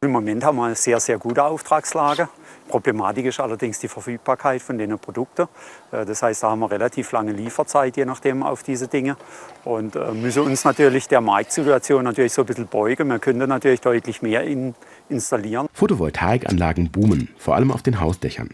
Im 0.01 0.11
Moment 0.11 0.43
haben 0.43 0.57
wir 0.57 0.65
eine 0.65 0.75
sehr, 0.75 0.99
sehr 0.99 1.17
gute 1.17 1.43
Auftragslage. 1.43 2.29
Problematik 2.67 3.25
ist 3.25 3.39
allerdings 3.39 3.79
die 3.79 3.87
Verfügbarkeit 3.87 4.61
von 4.61 4.77
den 4.77 4.97
Produkten. 4.97 5.47
Äh, 5.91 6.05
das 6.05 6.21
heißt, 6.23 6.43
da 6.43 6.51
haben 6.51 6.59
wir 6.59 6.71
relativ 6.71 7.11
lange 7.11 7.31
Lieferzeit, 7.31 7.97
je 7.97 8.05
nachdem, 8.05 8.43
auf 8.43 8.63
diese 8.63 8.87
Dinge. 8.87 9.17
Und 9.63 9.95
äh, 9.95 10.11
müssen 10.11 10.43
uns 10.43 10.63
natürlich 10.63 11.07
der 11.07 11.21
Marktsituation 11.21 12.03
natürlich 12.03 12.33
so 12.33 12.41
ein 12.43 12.45
bisschen 12.45 12.67
beugen. 12.67 13.09
Wir 13.09 13.19
können 13.19 13.47
natürlich 13.49 13.81
deutlich 13.81 14.21
mehr 14.21 14.43
in, 14.43 14.75
installieren. 15.09 15.67
Photovoltaikanlagen 15.73 16.89
boomen, 16.89 17.29
vor 17.37 17.55
allem 17.55 17.71
auf 17.71 17.81
den 17.81 17.99
Hausdächern. 17.99 18.49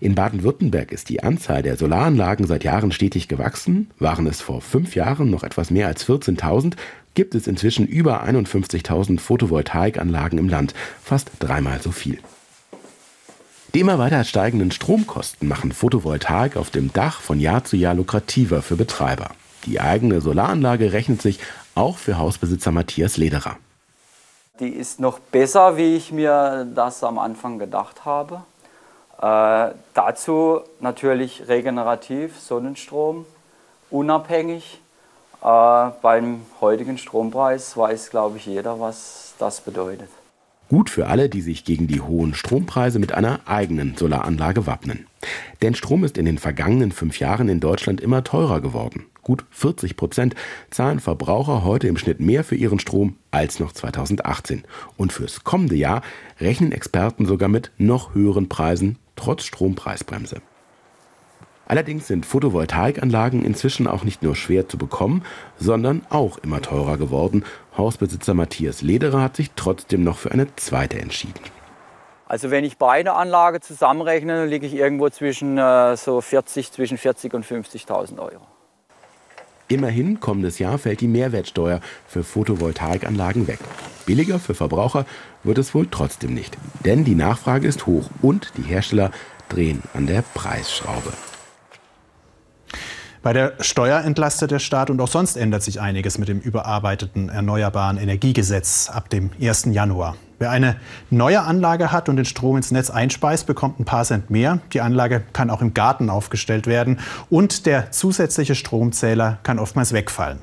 In 0.00 0.14
Baden-Württemberg 0.14 0.92
ist 0.92 1.10
die 1.10 1.22
Anzahl 1.22 1.62
der 1.62 1.76
Solaranlagen 1.76 2.46
seit 2.46 2.64
Jahren 2.64 2.90
stetig 2.92 3.28
gewachsen. 3.28 3.90
Waren 3.98 4.26
es 4.26 4.40
vor 4.40 4.60
fünf 4.62 4.94
Jahren 4.94 5.30
noch 5.30 5.44
etwas 5.44 5.70
mehr 5.70 5.86
als 5.86 6.06
14.000, 6.08 6.74
gibt 7.14 7.34
es 7.34 7.46
inzwischen 7.46 7.86
über 7.86 8.24
51.000 8.24 9.20
Photovoltaikanlagen 9.20 10.38
im 10.38 10.48
Land, 10.48 10.74
fast 11.02 11.30
dreimal 11.38 11.80
so 11.82 11.90
viel. 11.90 12.18
Die 13.74 13.80
immer 13.80 14.00
weiter 14.00 14.24
steigenden 14.24 14.72
Stromkosten 14.72 15.46
machen 15.46 15.70
Photovoltaik 15.70 16.56
auf 16.56 16.70
dem 16.70 16.92
Dach 16.92 17.20
von 17.20 17.38
Jahr 17.38 17.62
zu 17.62 17.76
Jahr 17.76 17.94
lukrativer 17.94 18.62
für 18.62 18.74
Betreiber. 18.74 19.30
Die 19.64 19.80
eigene 19.80 20.20
Solaranlage 20.20 20.92
rechnet 20.92 21.22
sich 21.22 21.38
auch 21.76 21.96
für 21.96 22.18
Hausbesitzer 22.18 22.72
Matthias 22.72 23.16
Lederer. 23.16 23.58
Die 24.58 24.70
ist 24.70 24.98
noch 24.98 25.20
besser, 25.20 25.76
wie 25.76 25.94
ich 25.94 26.10
mir 26.10 26.66
das 26.74 27.04
am 27.04 27.20
Anfang 27.20 27.60
gedacht 27.60 28.04
habe. 28.04 28.42
Äh, 29.22 29.74
dazu 29.94 30.62
natürlich 30.80 31.46
regenerativ, 31.46 32.40
Sonnenstrom, 32.40 33.24
unabhängig. 33.88 34.80
Äh, 35.42 35.90
beim 36.02 36.42
heutigen 36.60 36.98
Strompreis 36.98 37.76
weiß, 37.76 38.10
glaube 38.10 38.38
ich, 38.38 38.46
jeder, 38.46 38.80
was 38.80 39.34
das 39.38 39.60
bedeutet. 39.60 40.10
Gut 40.70 40.88
für 40.88 41.08
alle, 41.08 41.28
die 41.28 41.40
sich 41.40 41.64
gegen 41.64 41.88
die 41.88 42.00
hohen 42.00 42.32
Strompreise 42.32 43.00
mit 43.00 43.10
einer 43.10 43.40
eigenen 43.44 43.96
Solaranlage 43.96 44.68
wappnen. 44.68 45.08
Denn 45.62 45.74
Strom 45.74 46.04
ist 46.04 46.16
in 46.16 46.26
den 46.26 46.38
vergangenen 46.38 46.92
fünf 46.92 47.18
Jahren 47.18 47.48
in 47.48 47.58
Deutschland 47.58 48.00
immer 48.00 48.22
teurer 48.22 48.60
geworden. 48.60 49.06
Gut 49.24 49.44
40 49.50 49.96
Prozent 49.96 50.36
zahlen 50.70 51.00
Verbraucher 51.00 51.64
heute 51.64 51.88
im 51.88 51.96
Schnitt 51.96 52.20
mehr 52.20 52.44
für 52.44 52.54
ihren 52.54 52.78
Strom 52.78 53.16
als 53.32 53.58
noch 53.58 53.72
2018. 53.72 54.62
Und 54.96 55.12
fürs 55.12 55.42
kommende 55.42 55.74
Jahr 55.74 56.02
rechnen 56.38 56.70
Experten 56.70 57.26
sogar 57.26 57.48
mit 57.48 57.72
noch 57.76 58.14
höheren 58.14 58.48
Preisen 58.48 58.96
trotz 59.16 59.42
Strompreisbremse. 59.46 60.40
Allerdings 61.70 62.08
sind 62.08 62.26
Photovoltaikanlagen 62.26 63.44
inzwischen 63.44 63.86
auch 63.86 64.02
nicht 64.02 64.24
nur 64.24 64.34
schwer 64.34 64.68
zu 64.68 64.76
bekommen, 64.76 65.22
sondern 65.56 66.02
auch 66.10 66.38
immer 66.38 66.60
teurer 66.62 66.96
geworden. 66.96 67.44
Hausbesitzer 67.80 68.34
Matthias 68.34 68.82
Lederer 68.82 69.22
hat 69.22 69.36
sich 69.36 69.52
trotzdem 69.56 70.04
noch 70.04 70.18
für 70.18 70.30
eine 70.32 70.54
zweite 70.56 70.98
entschieden. 70.98 71.40
Also 72.26 72.50
wenn 72.50 72.62
ich 72.62 72.76
beide 72.76 73.14
Anlagen 73.14 73.62
zusammenrechne, 73.62 74.44
liege 74.44 74.66
ich 74.66 74.74
irgendwo 74.74 75.08
zwischen 75.08 75.56
äh, 75.56 75.96
so 75.96 76.20
40, 76.20 76.72
zwischen 76.72 76.98
40 76.98 77.32
und 77.32 77.46
50.000 77.46 78.18
Euro. 78.18 78.46
Immerhin 79.66 80.20
kommendes 80.20 80.58
Jahr 80.58 80.78
fällt 80.78 81.00
die 81.00 81.08
Mehrwertsteuer 81.08 81.80
für 82.06 82.22
Photovoltaikanlagen 82.22 83.48
weg. 83.48 83.60
Billiger 84.04 84.38
für 84.38 84.54
Verbraucher 84.54 85.06
wird 85.42 85.56
es 85.56 85.74
wohl 85.74 85.88
trotzdem 85.90 86.34
nicht, 86.34 86.58
denn 86.84 87.04
die 87.04 87.14
Nachfrage 87.14 87.66
ist 87.66 87.86
hoch 87.86 88.10
und 88.20 88.52
die 88.58 88.62
Hersteller 88.62 89.10
drehen 89.48 89.82
an 89.94 90.06
der 90.06 90.22
Preisschraube. 90.34 91.12
Bei 93.22 93.34
der 93.34 93.52
Steuer 93.60 94.00
entlastet 94.00 94.50
der 94.50 94.60
Staat 94.60 94.88
und 94.88 94.98
auch 94.98 95.08
sonst 95.08 95.36
ändert 95.36 95.62
sich 95.62 95.78
einiges 95.78 96.16
mit 96.16 96.28
dem 96.28 96.40
überarbeiteten 96.40 97.28
Erneuerbaren 97.28 97.98
Energiegesetz 97.98 98.88
ab 98.88 99.10
dem 99.10 99.30
1. 99.38 99.66
Januar. 99.72 100.16
Wer 100.38 100.50
eine 100.50 100.76
neue 101.10 101.42
Anlage 101.42 101.92
hat 101.92 102.08
und 102.08 102.16
den 102.16 102.24
Strom 102.24 102.56
ins 102.56 102.70
Netz 102.70 102.88
einspeist, 102.88 103.46
bekommt 103.46 103.78
ein 103.78 103.84
paar 103.84 104.04
Cent 104.04 104.30
mehr. 104.30 104.60
Die 104.72 104.80
Anlage 104.80 105.22
kann 105.34 105.50
auch 105.50 105.60
im 105.60 105.74
Garten 105.74 106.08
aufgestellt 106.08 106.66
werden 106.66 106.98
und 107.28 107.66
der 107.66 107.90
zusätzliche 107.92 108.54
Stromzähler 108.54 109.36
kann 109.42 109.58
oftmals 109.58 109.92
wegfallen. 109.92 110.38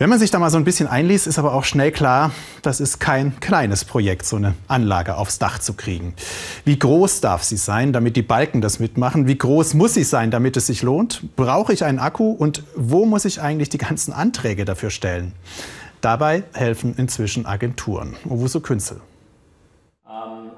Wenn 0.00 0.08
man 0.08 0.18
sich 0.18 0.30
da 0.30 0.38
mal 0.38 0.48
so 0.48 0.56
ein 0.56 0.64
bisschen 0.64 0.88
einliest, 0.88 1.26
ist 1.26 1.38
aber 1.38 1.52
auch 1.52 1.64
schnell 1.64 1.92
klar, 1.92 2.30
das 2.62 2.80
ist 2.80 3.00
kein 3.00 3.38
kleines 3.40 3.84
Projekt, 3.84 4.24
so 4.24 4.36
eine 4.36 4.54
Anlage 4.66 5.16
aufs 5.16 5.38
Dach 5.38 5.58
zu 5.58 5.74
kriegen. 5.74 6.14
Wie 6.64 6.78
groß 6.78 7.20
darf 7.20 7.42
sie 7.42 7.58
sein, 7.58 7.92
damit 7.92 8.16
die 8.16 8.22
Balken 8.22 8.62
das 8.62 8.78
mitmachen? 8.80 9.26
Wie 9.28 9.36
groß 9.36 9.74
muss 9.74 9.92
sie 9.92 10.04
sein, 10.04 10.30
damit 10.30 10.56
es 10.56 10.68
sich 10.68 10.80
lohnt? 10.80 11.36
Brauche 11.36 11.74
ich 11.74 11.84
einen 11.84 11.98
Akku? 11.98 12.30
Und 12.30 12.62
wo 12.74 13.04
muss 13.04 13.26
ich 13.26 13.42
eigentlich 13.42 13.68
die 13.68 13.76
ganzen 13.76 14.14
Anträge 14.14 14.64
dafür 14.64 14.88
stellen? 14.88 15.34
Dabei 16.00 16.44
helfen 16.54 16.94
inzwischen 16.96 17.44
Agenturen. 17.44 18.16
Owusu 18.26 18.60
Künzel. 18.60 19.02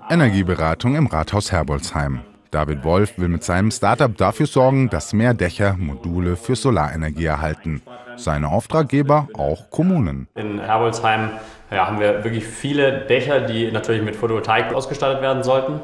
Energieberatung 0.09 0.95
im 0.95 1.09
Rathaus 1.09 1.51
Herbolzheim. 1.51 2.21
David 2.53 2.85
Wolf 2.85 3.19
will 3.19 3.27
mit 3.29 3.43
seinem 3.43 3.73
Startup 3.73 4.17
dafür 4.17 4.47
sorgen, 4.47 4.89
dass 4.89 5.13
mehr 5.13 5.35
Dächer 5.35 5.75
Module 5.77 6.37
für 6.37 6.55
Solarenergie 6.55 7.25
erhalten. 7.25 7.83
Seine 8.16 8.49
Auftraggeber 8.49 9.28
auch 9.35 9.71
Kommunen. 9.71 10.28
In 10.35 10.61
Herbolzheim 10.61 11.31
ja, 11.71 11.87
haben 11.87 12.00
wir 12.00 12.25
wirklich 12.25 12.45
viele 12.45 13.07
Dächer, 13.07 13.40
die 13.40 13.71
natürlich 13.71 14.02
mit 14.02 14.16
Photovoltaik 14.16 14.73
ausgestattet 14.75 15.23
werden 15.23 15.42
sollten. 15.42 15.81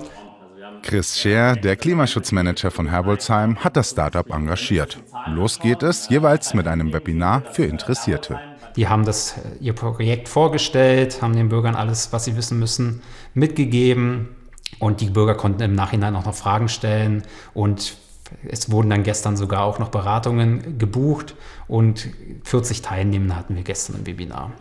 Chris 0.83 1.19
Scher, 1.19 1.57
der 1.57 1.77
Klimaschutzmanager 1.77 2.71
von 2.71 2.89
Herbolzheim, 2.89 3.57
hat 3.57 3.77
das 3.77 3.91
Startup 3.91 4.31
engagiert. 4.31 4.99
Los 5.27 5.59
geht 5.59 5.83
es 5.83 6.09
jeweils 6.09 6.55
mit 6.55 6.67
einem 6.67 6.93
Webinar 6.93 7.43
für 7.53 7.65
Interessierte. 7.65 8.39
Die 8.77 8.89
haben 8.89 9.05
das, 9.05 9.35
ihr 9.61 9.73
Projekt 9.73 10.29
vorgestellt, 10.29 11.21
haben 11.21 11.35
den 11.35 11.49
Bürgern 11.49 11.75
alles, 11.75 12.13
was 12.13 12.25
sie 12.25 12.37
wissen 12.37 12.59
müssen, 12.59 13.03
mitgegeben. 13.35 14.29
Und 14.79 15.01
die 15.01 15.11
Bürger 15.11 15.35
konnten 15.35 15.63
im 15.63 15.75
Nachhinein 15.75 16.15
auch 16.15 16.25
noch 16.25 16.35
Fragen 16.35 16.69
stellen 16.69 17.23
und 17.55 17.97
es 18.49 18.71
wurden 18.71 18.91
dann 18.91 19.03
gestern 19.03 19.37
sogar 19.37 19.63
auch 19.63 19.79
noch 19.79 19.89
Beratungen 19.89 20.79
gebucht 20.79 21.35
und 21.67 22.09
40 22.45 22.83
Teilnehmende 22.83 23.37
hatten 23.37 23.57
wir 23.57 23.63
gestern 23.63 23.97
im 23.97 24.07
Webinar. 24.07 24.53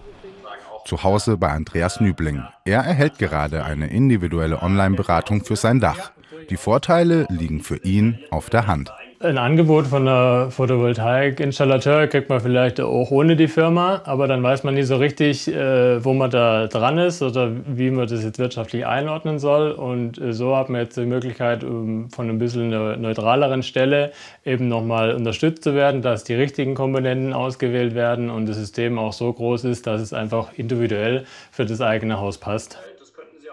Zu 0.85 1.03
Hause 1.03 1.37
bei 1.37 1.49
Andreas 1.49 1.99
Nübling. 1.99 2.43
Er 2.63 2.81
erhält 2.81 3.19
gerade 3.19 3.65
eine 3.65 3.87
individuelle 3.87 4.61
Online-Beratung 4.61 5.43
für 5.43 5.57
sein 5.57 5.81
Dach. 5.81 6.11
Die 6.49 6.55
Vorteile 6.55 7.27
liegen 7.29 7.61
für 7.61 7.77
ihn 7.83 8.19
auf 8.31 8.49
der 8.49 8.67
Hand. 8.67 8.91
Ein 9.19 9.39
Angebot 9.39 9.87
von 9.87 10.07
einer 10.07 10.51
Photovoltaik-Installateur 10.51 12.05
kriegt 12.05 12.29
man 12.29 12.39
vielleicht 12.39 12.79
auch 12.79 13.09
ohne 13.09 13.35
die 13.35 13.47
Firma, 13.47 14.03
aber 14.05 14.27
dann 14.27 14.43
weiß 14.43 14.63
man 14.63 14.75
nicht 14.75 14.85
so 14.85 14.97
richtig, 14.97 15.47
äh, 15.47 16.05
wo 16.05 16.13
man 16.13 16.29
da 16.29 16.67
dran 16.67 16.99
ist 16.99 17.23
oder 17.23 17.51
wie 17.65 17.89
man 17.89 18.07
das 18.07 18.23
jetzt 18.23 18.37
wirtschaftlich 18.37 18.85
einordnen 18.85 19.39
soll. 19.39 19.71
Und 19.71 20.21
äh, 20.21 20.33
so 20.33 20.55
hat 20.55 20.69
man 20.69 20.81
jetzt 20.81 20.97
die 20.97 21.05
Möglichkeit, 21.07 21.63
um 21.63 22.11
von 22.11 22.29
ein 22.29 22.37
bisschen 22.37 22.69
neutraleren 22.69 23.63
Stelle 23.63 24.11
eben 24.45 24.67
nochmal 24.67 25.15
unterstützt 25.15 25.63
zu 25.63 25.73
werden, 25.73 26.03
dass 26.03 26.23
die 26.23 26.35
richtigen 26.35 26.75
Komponenten 26.75 27.33
ausgewählt 27.33 27.95
werden 27.95 28.29
und 28.29 28.47
das 28.47 28.57
System 28.57 28.99
auch 28.99 29.13
so 29.13 29.33
groß 29.33 29.63
ist, 29.63 29.87
dass 29.87 29.99
es 29.99 30.13
einfach 30.13 30.53
individuell 30.57 31.25
für 31.51 31.65
das 31.65 31.81
eigene 31.81 32.19
Haus 32.19 32.37
passt. 32.37 32.77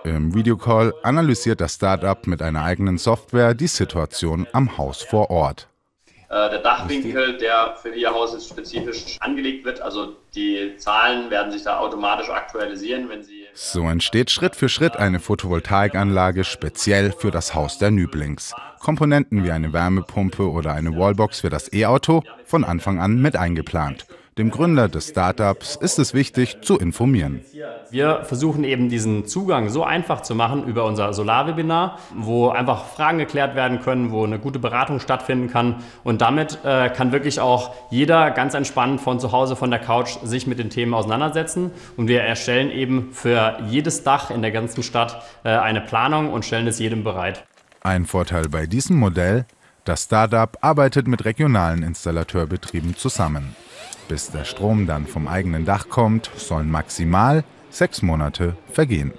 Im 0.04 0.34
Videocall 0.34 0.92
analysiert 1.02 1.62
das 1.62 1.76
Startup 1.76 2.26
mit 2.26 2.42
einer 2.42 2.62
eigenen 2.62 2.99
Software 2.99 3.54
die 3.54 3.66
Situation 3.66 4.46
am 4.52 4.76
Haus 4.76 5.00
vor 5.00 5.30
Ort. 5.30 5.66
Äh, 6.28 6.50
der 6.50 6.58
Dachwinkel, 6.58 7.38
der 7.38 7.75
für 7.80 7.88
Ihr 7.88 8.11
Haus 8.11 8.34
jetzt 8.34 8.50
spezifisch 8.50 9.16
angelegt 9.20 9.64
wird, 9.64 9.80
also 9.80 10.14
die 10.34 10.75
Zahlen 10.76 11.30
werden 11.30 11.50
sich 11.50 11.62
da 11.62 11.78
automatisch 11.78 12.28
aktualisieren, 12.28 13.08
wenn 13.08 13.23
Sie. 13.23 13.44
So 13.54 13.88
entsteht 13.88 14.30
Schritt 14.30 14.54
für 14.54 14.68
Schritt 14.68 14.94
eine 14.94 15.20
Photovoltaikanlage 15.20 16.44
speziell 16.44 17.11
für 17.11 17.30
das 17.30 17.54
Haus 17.54 17.78
der 17.78 17.90
Nüblings. 17.90 18.52
Komponenten 18.80 19.42
wie 19.42 19.52
eine 19.52 19.73
Wärmepumpe 19.73 20.50
oder 20.50 20.75
eine 20.75 20.99
Wallbox 20.99 21.40
für 21.40 21.50
das 21.50 21.73
E-Auto 21.73 22.23
von 22.44 22.64
Anfang 22.64 23.00
an 23.00 23.23
mit 23.23 23.37
eingeplant. 23.37 24.06
Dem 24.37 24.50
Gründer 24.50 24.88
des 24.88 25.11
Startups 25.11 25.76
ist 25.76 26.00
es 26.00 26.12
wichtig, 26.12 26.59
zu 26.62 26.76
informieren. 26.76 27.43
Wir 27.91 28.25
versuchen 28.25 28.64
eben 28.64 28.88
diesen 28.88 29.26
Zugang 29.26 29.69
so 29.69 29.85
einfach 29.85 30.23
zu 30.23 30.35
machen 30.35 30.64
über 30.64 30.87
unser 30.87 31.12
Solarwebinar, 31.12 32.00
wo 32.17 32.49
einfach 32.49 32.87
Fragen 32.87 33.19
geklärt 33.19 33.55
werden 33.55 33.79
können, 33.79 34.11
wo 34.11 34.25
eine 34.25 34.41
gute 34.41 34.59
Beratung 34.59 34.99
stattfinden 34.99 35.49
kann. 35.49 35.85
Und 36.03 36.21
damit 36.21 36.59
äh, 36.64 36.88
kann 36.88 37.12
wirklich 37.12 37.38
auch 37.38 37.76
jeder 37.91 38.33
ganz 38.33 38.55
entspannt 38.55 39.00
von 39.00 39.21
zu 39.21 39.31
Hause, 39.31 39.55
von 39.55 39.71
der 39.71 39.79
Couch 39.79 40.17
sich 40.25 40.49
mit 40.49 40.59
den 40.59 40.69
Themen 40.69 40.95
auseinandersetzen. 40.95 41.71
Und 41.97 42.09
wir 42.09 42.23
erstellen 42.23 42.73
eben 42.73 43.12
für 43.12 43.59
jedes 43.69 44.03
Dach 44.03 44.33
in 44.33 44.43
der 44.43 44.50
ganzen 44.50 44.83
Stadt 44.83 45.23
äh, 45.45 45.50
eine 45.50 45.81
Planung 45.81 46.33
und 46.33 46.45
stellen 46.45 46.67
es 46.67 46.81
jedem 46.81 47.05
bereit. 47.05 47.45
Ein 47.83 48.05
Vorteil 48.05 48.49
bei 48.49 48.67
diesem 48.67 48.97
Modell, 48.97 49.47
das 49.85 50.05
Startup 50.05 50.59
arbeitet 50.61 51.07
mit 51.07 51.25
regionalen 51.25 51.85
Installateurbetrieben 51.85 52.97
zusammen. 52.97 53.55
Bis 54.08 54.30
der 54.30 54.44
Strom 54.44 54.87
dann 54.87 55.06
vom 55.06 55.28
eigenen 55.28 55.64
Dach 55.64 55.88
kommt, 55.88 56.30
sollen 56.37 56.70
maximal 56.70 57.44
sechs 57.70 58.02
Monate 58.02 58.56
vergehen. 58.73 59.12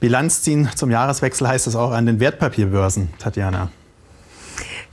Bilanz 0.00 0.42
ziehen 0.42 0.68
zum 0.74 0.90
Jahreswechsel 0.90 1.48
heißt 1.48 1.66
es 1.66 1.76
auch 1.76 1.90
an 1.90 2.06
den 2.06 2.20
Wertpapierbörsen, 2.20 3.10
Tatjana. 3.18 3.70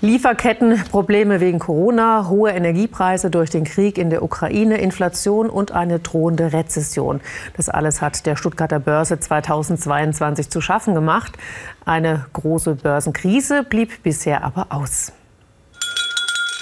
Lieferkettenprobleme 0.02 1.40
wegen 1.40 1.60
Corona, 1.60 2.28
hohe 2.28 2.52
Energiepreise 2.52 3.30
durch 3.32 3.50
den 3.50 3.64
Krieg 3.64 3.98
in 3.98 4.10
der 4.10 4.24
Ukraine, 4.24 4.78
Inflation 4.78 5.50
und 5.50 5.72
eine 5.72 6.00
drohende 6.00 6.52
Rezession. 6.52 7.22
Das 7.56 7.70
alles 7.70 8.02
hat 8.02 8.26
der 8.26 8.36
Stuttgarter 8.36 8.80
Börse 8.80 9.20
2022 9.20 10.50
zu 10.50 10.60
schaffen 10.60 10.96
gemacht. 10.96 11.38
Eine 11.86 12.26
große 12.34 12.76
Börsenkrise 12.76 13.64
blieb 13.64 14.04
bisher 14.04 14.44
aber 14.44 14.68
aus. 14.70 15.14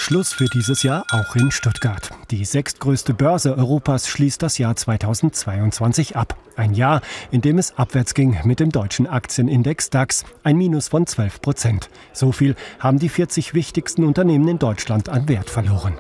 Schluss 0.03 0.33
für 0.33 0.45
dieses 0.45 0.83
Jahr 0.83 1.05
auch 1.11 1.37
in 1.37 1.49
Stuttgart. 1.49 2.09
Die 2.29 2.43
sechstgrößte 2.43 3.13
Börse 3.13 3.57
Europas 3.57 4.09
schließt 4.09 4.43
das 4.43 4.57
Jahr 4.57 4.75
2022 4.75 6.17
ab. 6.17 6.35
Ein 6.57 6.73
Jahr, 6.73 7.01
in 7.31 7.39
dem 7.39 7.57
es 7.57 7.77
abwärts 7.77 8.13
ging 8.13 8.37
mit 8.43 8.59
dem 8.59 8.69
deutschen 8.69 9.07
Aktienindex 9.07 9.89
DAX, 9.91 10.25
ein 10.43 10.57
Minus 10.57 10.89
von 10.89 11.07
12 11.07 11.41
Prozent. 11.41 11.89
So 12.11 12.33
viel 12.33 12.57
haben 12.79 12.99
die 12.99 13.07
40 13.07 13.53
wichtigsten 13.53 14.03
Unternehmen 14.03 14.47
in 14.49 14.59
Deutschland 14.59 15.07
an 15.07 15.29
Wert 15.29 15.49
verloren. 15.49 15.97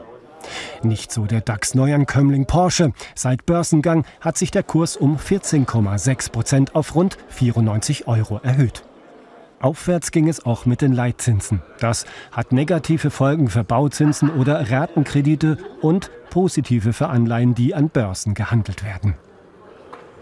Nicht 0.83 1.13
so 1.13 1.25
der 1.25 1.39
DAX-Neuankömmling 1.39 2.45
Porsche. 2.45 2.91
Seit 3.15 3.45
Börsengang 3.45 4.05
hat 4.19 4.37
sich 4.37 4.51
der 4.51 4.63
Kurs 4.63 4.97
um 4.97 5.15
14,6 5.15 6.29
Prozent 6.29 6.75
auf 6.75 6.93
rund 6.93 7.17
94 7.29 8.05
Euro 8.09 8.41
erhöht. 8.43 8.83
Aufwärts 9.63 10.11
ging 10.11 10.27
es 10.27 10.45
auch 10.45 10.65
mit 10.65 10.81
den 10.81 10.91
Leitzinsen. 10.91 11.61
Das 11.79 12.05
hat 12.33 12.51
negative 12.51 13.09
Folgen 13.09 13.47
für 13.47 13.63
Bauzinsen 13.63 14.29
oder 14.29 14.69
Ratenkredite 14.69 15.57
und 15.81 16.11
positive 16.29 16.91
für 16.91 17.07
Anleihen, 17.07 17.55
die 17.55 17.73
an 17.73 17.89
Börsen 17.89 18.33
gehandelt 18.33 18.83
werden. 18.83 19.15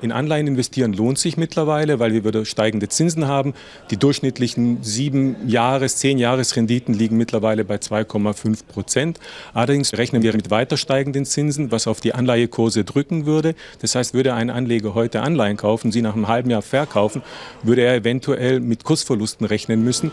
In 0.02 0.12
Anleihen 0.12 0.48
investieren 0.48 0.94
lohnt 0.94 1.20
sich 1.20 1.38
mittlerweile, 1.38 2.00
weil 2.00 2.14
wir 2.14 2.26
wieder 2.26 2.44
steigende 2.44 2.90
Zinsen 2.90 3.28
haben. 3.28 3.54
Die 3.92 3.98
durchschnittlichen 3.98 4.82
sieben 4.82 5.48
Jahres-, 5.48 5.98
zehn 5.98 6.18
Jahresrenditen 6.18 6.96
liegen 6.96 7.18
mittlerweile 7.18 7.64
bei 7.64 7.76
2,5 7.76 8.66
Prozent. 8.66 9.20
Allerdings 9.54 9.94
rechnen 9.94 10.24
wir 10.24 10.34
mit 10.34 10.50
weiter 10.50 10.76
steigenden 10.76 11.26
Zinsen, 11.26 11.72
was 11.72 11.86
auf 11.86 12.02
die 12.02 12.16
Anleihekurse 12.16 12.84
drücken 12.84 13.28
würde. 13.28 13.54
Das 13.80 13.94
heißt, 13.94 14.16
würde 14.16 14.34
ein 14.34 14.50
Anleger 14.50 14.96
heute 14.96 15.22
Anleihen 15.22 15.58
kaufen, 15.58 15.92
sie 15.92 16.02
nach 16.02 16.16
einem 16.16 16.28
halben 16.28 16.50
Jahr 16.50 16.64
verkaufen, 16.64 17.22
würde 17.62 17.84
er 17.84 17.96
eventuell 17.96 18.60
mit 18.60 18.84
Kursverlusten 18.84 19.46
rechnen 19.46 19.84
müssen. 19.84 20.12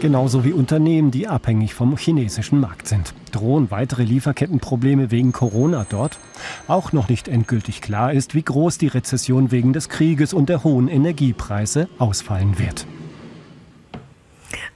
Genauso 0.00 0.44
wie 0.44 0.52
Unternehmen, 0.52 1.10
die 1.10 1.26
abhängig 1.26 1.74
vom 1.74 1.96
chinesischen 1.96 2.60
Markt 2.60 2.86
sind. 2.86 3.14
Drohen 3.32 3.72
weitere 3.72 4.04
Lieferkettenprobleme 4.04 5.10
wegen 5.10 5.32
Corona 5.32 5.86
dort? 5.88 6.18
Auch 6.68 6.92
noch 6.92 7.08
nicht 7.08 7.26
endgültig 7.26 7.80
klar 7.80 8.12
ist, 8.12 8.36
wie 8.36 8.42
groß 8.42 8.78
die 8.78 8.86
Rezession 8.86 9.50
wegen 9.50 9.72
des 9.72 9.88
Krieges 9.88 10.32
und 10.32 10.48
der 10.48 10.62
hohen 10.62 10.86
Energiepreise 10.86 11.88
ausfallen 11.98 12.60
wird. 12.60 12.86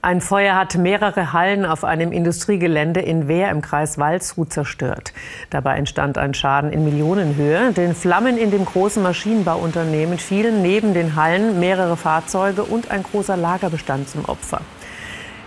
Ein 0.01 0.19
Feuer 0.19 0.55
hat 0.55 0.75
mehrere 0.75 1.31
Hallen 1.31 1.65
auf 1.65 1.85
einem 1.85 2.11
Industriegelände 2.11 2.99
in 2.99 3.29
Wehr 3.29 3.49
im 3.49 3.61
Kreis 3.61 3.97
Waldshut 3.97 4.51
zerstört. 4.51 5.13
Dabei 5.49 5.77
entstand 5.77 6.17
ein 6.17 6.33
Schaden 6.33 6.73
in 6.73 6.83
Millionenhöhe. 6.83 7.71
Den 7.71 7.95
Flammen 7.95 8.37
in 8.37 8.51
dem 8.51 8.65
großen 8.65 9.01
Maschinenbauunternehmen 9.01 10.17
fielen 10.17 10.61
neben 10.61 10.93
den 10.93 11.15
Hallen 11.15 11.61
mehrere 11.61 11.95
Fahrzeuge 11.95 12.63
und 12.63 12.91
ein 12.91 13.03
großer 13.03 13.37
Lagerbestand 13.37 14.09
zum 14.09 14.25
Opfer. 14.25 14.59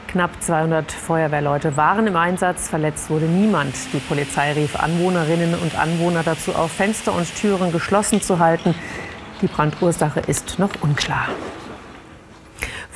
Knapp 0.09 0.43
200 0.43 0.93
Feuerwehrleute 0.93 1.77
waren 1.77 2.07
im 2.07 2.17
Einsatz. 2.17 2.69
Verletzt 2.69 3.11
wurde 3.11 3.27
niemand. 3.27 3.75
Die 3.93 3.99
Polizei 3.99 4.53
rief 4.53 4.77
Anwohnerinnen 4.77 5.55
und 5.55 5.79
Anwohner 5.79 6.23
dazu 6.23 6.55
auf, 6.55 6.73
Fenster 6.73 7.13
und 7.13 7.35
Türen 7.35 7.73
geschlossen 7.73 8.23
zu 8.23 8.39
halten. 8.39 8.75
Die 9.43 9.47
Brandursache 9.47 10.21
ist 10.21 10.59
noch 10.59 10.71
unklar. 10.81 11.29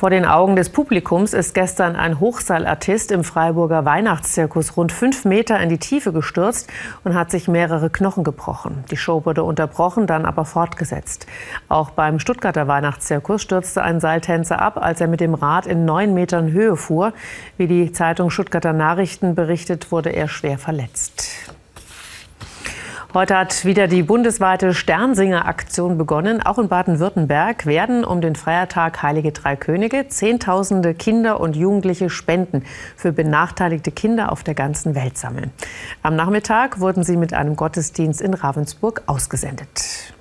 Vor 0.01 0.09
den 0.09 0.25
Augen 0.25 0.57
des 0.57 0.71
Publikums 0.71 1.35
ist 1.35 1.53
gestern 1.53 1.95
ein 1.95 2.21
Hochseilartist 2.21 3.13
im 3.13 3.23
Freiburger 3.23 3.85
Weihnachtszirkus 3.85 4.79
rund 4.79 4.93
fünf 4.93 5.27
Meter 5.27 5.61
in 5.61 5.69
die 5.69 5.77
Tiefe 5.77 6.11
gestürzt 6.11 6.71
und 7.05 7.13
hat 7.15 7.31
sich 7.31 7.49
mehrere 7.49 7.91
Knochen 7.91 8.25
gebrochen. 8.25 8.83
Die 8.91 8.97
Show 8.97 9.27
wurde 9.27 9.45
unterbrochen, 9.45 10.07
dann 10.07 10.25
aber 10.25 10.47
fortgesetzt. 10.47 11.27
Auch 11.69 11.91
beim 11.91 12.19
Stuttgarter 12.19 12.67
Weihnachtszirkus 12.67 13.43
stürzte 13.43 13.83
ein 13.83 14.01
Seiltänzer 14.01 14.63
ab, 14.63 14.79
als 14.83 15.03
er 15.03 15.07
mit 15.07 15.21
dem 15.21 15.35
Rad 15.35 15.67
in 15.67 15.85
neun 15.85 16.15
Metern 16.15 16.51
Höhe 16.51 16.79
fuhr. 16.79 17.13
Wie 17.59 17.67
die 17.67 17.93
Zeitung 17.93 18.31
Stuttgarter 18.31 18.73
Nachrichten 18.73 19.35
berichtet, 19.35 19.93
wurde 19.93 20.15
er 20.15 20.29
schwer 20.29 20.57
verletzt. 20.57 21.60
Heute 23.12 23.37
hat 23.37 23.64
wieder 23.64 23.88
die 23.88 24.05
bundesweite 24.05 24.73
Sternsinger-Aktion 24.73 25.99
begonnen. 25.99 26.40
Auch 26.40 26.61
in 26.61 26.68
Baden-Württemberg 26.68 27.66
werden 27.66 28.05
um 28.05 28.20
den 28.20 28.37
Feiertag 28.37 29.03
Heilige 29.03 29.33
Drei 29.33 29.57
Könige 29.57 30.07
Zehntausende 30.07 30.94
Kinder 30.94 31.40
und 31.40 31.57
Jugendliche 31.57 32.09
Spenden 32.09 32.62
für 32.94 33.11
benachteiligte 33.11 33.90
Kinder 33.90 34.31
auf 34.31 34.44
der 34.44 34.55
ganzen 34.55 34.94
Welt 34.94 35.18
sammeln. 35.18 35.51
Am 36.05 36.14
Nachmittag 36.14 36.79
wurden 36.79 37.03
sie 37.03 37.16
mit 37.16 37.35
einem 37.35 37.57
Gottesdienst 37.57 38.20
in 38.20 38.33
Ravensburg 38.33 39.03
ausgesendet. 39.07 40.14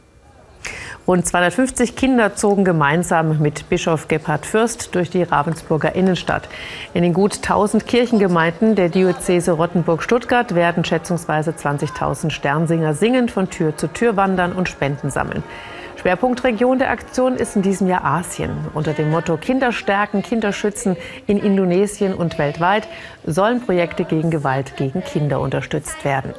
Rund 1.09 1.25
250 1.25 1.95
Kinder 1.95 2.35
zogen 2.35 2.63
gemeinsam 2.63 3.39
mit 3.39 3.67
Bischof 3.67 4.07
Gebhard 4.07 4.45
Fürst 4.45 4.93
durch 4.93 5.09
die 5.09 5.23
Ravensburger 5.23 5.95
Innenstadt. 5.95 6.47
In 6.93 7.01
den 7.01 7.15
gut 7.15 7.37
1000 7.37 7.87
Kirchengemeinden 7.87 8.75
der 8.75 8.89
Diözese 8.89 9.53
Rottenburg-Stuttgart 9.53 10.53
werden 10.53 10.85
schätzungsweise 10.85 11.49
20.000 11.49 12.29
Sternsinger 12.29 12.93
singend 12.93 13.31
von 13.31 13.49
Tür 13.49 13.75
zu 13.75 13.87
Tür 13.87 14.17
wandern 14.17 14.51
und 14.51 14.69
Spenden 14.69 15.09
sammeln. 15.09 15.41
Schwerpunktregion 15.99 16.77
der 16.77 16.91
Aktion 16.91 17.37
ist 17.37 17.55
in 17.55 17.63
diesem 17.63 17.87
Jahr 17.87 18.05
Asien. 18.05 18.51
Unter 18.75 18.93
dem 18.93 19.09
Motto 19.09 19.35
Kinder 19.37 19.71
stärken, 19.71 20.21
Kinder 20.21 20.53
schützen 20.53 20.95
in 21.25 21.39
Indonesien 21.39 22.13
und 22.13 22.37
weltweit 22.37 22.87
sollen 23.25 23.61
Projekte 23.61 24.05
gegen 24.05 24.29
Gewalt 24.29 24.77
gegen 24.77 25.03
Kinder 25.03 25.39
unterstützt 25.41 26.05
werden. 26.05 26.35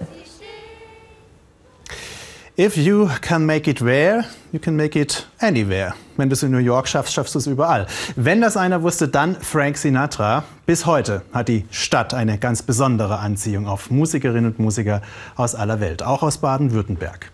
If 2.61 2.77
you 2.77 3.09
can 3.23 3.47
make 3.47 3.71
it 3.71 3.81
where, 3.81 4.23
you 4.53 4.59
can 4.59 4.77
make 4.77 4.95
it 4.95 5.27
anywhere. 5.39 5.95
Wenn 6.19 6.29
du 6.29 6.35
es 6.35 6.43
in 6.43 6.51
New 6.51 6.59
York 6.59 6.89
schaffst, 6.89 7.15
schaffst 7.15 7.35
du 7.35 7.39
es 7.39 7.47
überall. 7.47 7.87
Wenn 8.17 8.43
das 8.43 8.59
einer 8.59 8.83
wusste, 8.83 9.09
dann 9.09 9.35
Frank 9.35 9.79
Sinatra. 9.79 10.45
Bis 10.67 10.85
heute 10.85 11.23
hat 11.33 11.49
die 11.49 11.65
Stadt 11.71 12.13
eine 12.13 12.37
ganz 12.37 12.61
besondere 12.61 13.19
Anziehung 13.19 13.67
auf 13.67 13.91
Musikerinnen 13.91 14.51
und 14.51 14.59
Musiker 14.59 15.01
aus 15.37 15.55
aller 15.55 15.81
Welt, 15.81 16.03
auch 16.03 16.23
aus 16.23 16.37
Baden-Württemberg. 16.37 17.33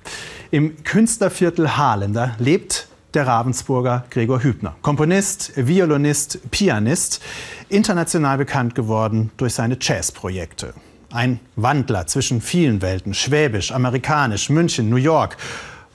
Im 0.52 0.84
Künstlerviertel 0.84 1.76
Haarländer 1.76 2.36
lebt 2.38 2.86
der 3.14 3.26
Ravensburger 3.26 4.04
Gregor 4.10 4.44
Hübner. 4.44 4.76
Komponist, 4.82 5.54
Violinist, 5.56 6.38
Pianist, 6.52 7.20
international 7.68 8.38
bekannt 8.38 8.76
geworden 8.76 9.32
durch 9.38 9.54
seine 9.54 9.76
Jazzprojekte. 9.80 10.72
Ein 11.12 11.38
Wandler 11.54 12.06
zwischen 12.08 12.40
vielen 12.40 12.82
Welten, 12.82 13.14
schwäbisch, 13.14 13.70
amerikanisch, 13.70 14.50
München, 14.50 14.90
New 14.90 14.96
York. 14.96 15.36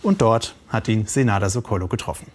Und 0.01 0.21
dort 0.21 0.55
hat 0.69 0.87
ihn 0.87 1.05
Senada 1.05 1.49
Sokolo 1.49 1.87
getroffen. 1.87 2.27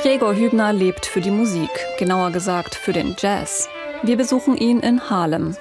Gregor 0.00 0.34
Hübner 0.34 0.72
lebt 0.72 1.06
für 1.06 1.20
die 1.20 1.30
Musik, 1.30 1.70
genauer 1.98 2.32
gesagt 2.32 2.74
für 2.74 2.92
den 2.92 3.14
Jazz. 3.18 3.68
Wir 4.02 4.16
besuchen 4.16 4.56
ihn 4.56 4.80
in 4.80 5.10
Harlem. 5.10 5.54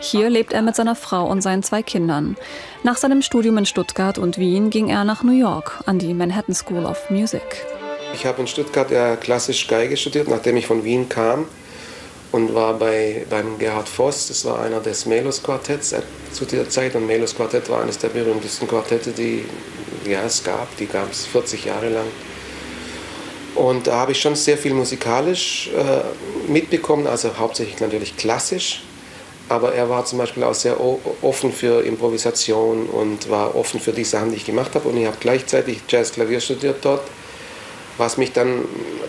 Hier 0.00 0.30
lebt 0.30 0.52
er 0.52 0.62
mit 0.62 0.76
seiner 0.76 0.94
Frau 0.94 1.26
und 1.26 1.42
seinen 1.42 1.62
zwei 1.62 1.82
Kindern. 1.82 2.36
Nach 2.84 2.96
seinem 2.96 3.22
Studium 3.22 3.58
in 3.58 3.66
Stuttgart 3.66 4.18
und 4.18 4.38
Wien 4.38 4.70
ging 4.70 4.88
er 4.88 5.04
nach 5.04 5.22
New 5.22 5.38
York 5.38 5.80
an 5.84 5.98
die 5.98 6.14
Manhattan 6.14 6.54
School 6.54 6.86
of 6.86 7.10
Music. 7.10 7.66
Ich 8.14 8.24
habe 8.24 8.40
in 8.40 8.46
Stuttgart 8.46 8.90
ja 8.90 9.16
klassisch 9.16 9.66
Geige 9.66 9.96
studiert, 9.96 10.28
nachdem 10.28 10.56
ich 10.56 10.66
von 10.66 10.84
Wien 10.84 11.08
kam 11.08 11.46
und 12.32 12.54
war 12.54 12.74
bei, 12.74 13.26
beim 13.28 13.58
Gerhard 13.58 13.88
Voss, 13.88 14.28
das 14.28 14.44
war 14.46 14.60
einer 14.60 14.80
des 14.80 15.04
Melos-Quartetts 15.04 15.94
zu 16.32 16.44
dieser 16.46 16.68
Zeit. 16.68 16.94
Und 16.96 17.06
Melos-Quartett 17.06 17.68
war 17.68 17.82
eines 17.82 17.98
der 17.98 18.08
berühmtesten 18.08 18.66
Quartette, 18.66 19.12
die 19.12 19.44
ja, 20.06 20.24
es 20.24 20.42
gab. 20.42 20.74
Die 20.78 20.86
gab 20.86 21.12
es 21.12 21.26
40 21.26 21.66
Jahre 21.66 21.90
lang. 21.90 22.06
Und 23.54 23.86
da 23.86 23.96
habe 23.98 24.12
ich 24.12 24.20
schon 24.20 24.34
sehr 24.34 24.56
viel 24.56 24.72
musikalisch 24.72 25.70
äh, 25.76 26.50
mitbekommen, 26.50 27.06
also 27.06 27.36
hauptsächlich 27.38 27.80
natürlich 27.80 28.16
klassisch. 28.16 28.82
Aber 29.50 29.74
er 29.74 29.90
war 29.90 30.06
zum 30.06 30.18
Beispiel 30.18 30.44
auch 30.44 30.54
sehr 30.54 30.78
offen 31.20 31.52
für 31.52 31.84
Improvisation 31.84 32.86
und 32.86 33.28
war 33.28 33.54
offen 33.54 33.78
für 33.78 33.92
die 33.92 34.04
Sachen, 34.04 34.30
die 34.30 34.36
ich 34.36 34.46
gemacht 34.46 34.74
habe. 34.74 34.88
Und 34.88 34.96
ich 34.96 35.06
habe 35.06 35.18
gleichzeitig 35.20 35.82
Jazz-Klavier 35.86 36.40
studiert 36.40 36.76
dort, 36.82 37.02
was 37.98 38.16
mich 38.16 38.32
dann 38.32 38.64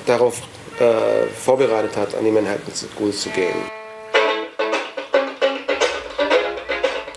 darauf 0.05 0.41
äh, 0.79 1.27
vorbereitet 1.27 1.95
hat, 1.97 2.15
an 2.15 2.25
die 2.25 2.31
Manhattan 2.31 2.73
School 2.73 3.11
zu 3.11 3.29
gehen. 3.29 3.55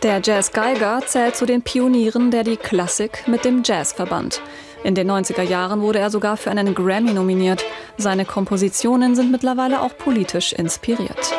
Der 0.02 0.20
Jazz-Geiger 0.22 1.00
zählt 1.06 1.36
zu 1.36 1.46
den 1.46 1.62
Pionieren, 1.62 2.30
der 2.30 2.44
die 2.44 2.56
Klassik 2.56 3.26
mit 3.26 3.44
dem 3.44 3.62
Jazz 3.64 3.92
verband. 3.92 4.40
In 4.84 4.94
den 4.94 5.10
90er 5.10 5.42
Jahren 5.42 5.80
wurde 5.80 5.98
er 5.98 6.10
sogar 6.10 6.36
für 6.36 6.50
einen 6.50 6.74
Grammy 6.74 7.12
nominiert. 7.12 7.64
Seine 7.98 8.24
Kompositionen 8.24 9.16
sind 9.16 9.32
mittlerweile 9.32 9.80
auch 9.80 9.96
politisch 9.98 10.52
inspiriert. 10.52 11.34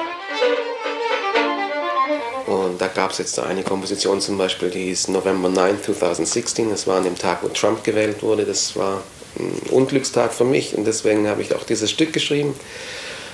Und 2.46 2.82
da 2.82 2.88
gab 2.88 3.12
es 3.12 3.20
jetzt 3.20 3.40
eine 3.40 3.64
Komposition 3.64 4.20
zum 4.22 4.38
Beispiel, 4.38 4.70
die 4.70 4.86
hieß 4.86 5.10
November 5.10 5.50
9, 5.50 5.84
2016. 5.84 6.70
Das 6.70 6.88
war 6.88 6.98
an 6.98 7.04
dem 7.04 7.18
Tag, 7.18 7.44
wo 7.44 7.48
Trump 7.50 7.84
gewählt 7.84 8.24
wurde. 8.24 8.44
Das 8.44 8.76
war 8.76 9.02
ein 9.40 9.72
Unglückstag 9.72 10.34
für 10.34 10.46
mich 10.46 10.76
und 10.78 10.86
deswegen 10.86 11.28
habe 11.28 11.42
ich 11.42 11.56
auch 11.56 11.64
dieses 11.64 11.92
Stück 11.92 12.14
geschrieben. 12.14 12.54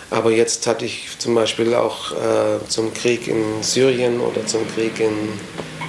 Aber 0.09 0.31
jetzt 0.31 0.67
hatte 0.67 0.85
ich 0.85 1.07
zum 1.17 1.33
Beispiel 1.33 1.73
auch 1.73 2.11
äh, 2.11 2.67
zum 2.67 2.93
Krieg 2.93 3.27
in 3.27 3.63
Syrien 3.63 4.19
oder 4.19 4.45
zum 4.45 4.61
Krieg 4.75 4.99
in 4.99 5.11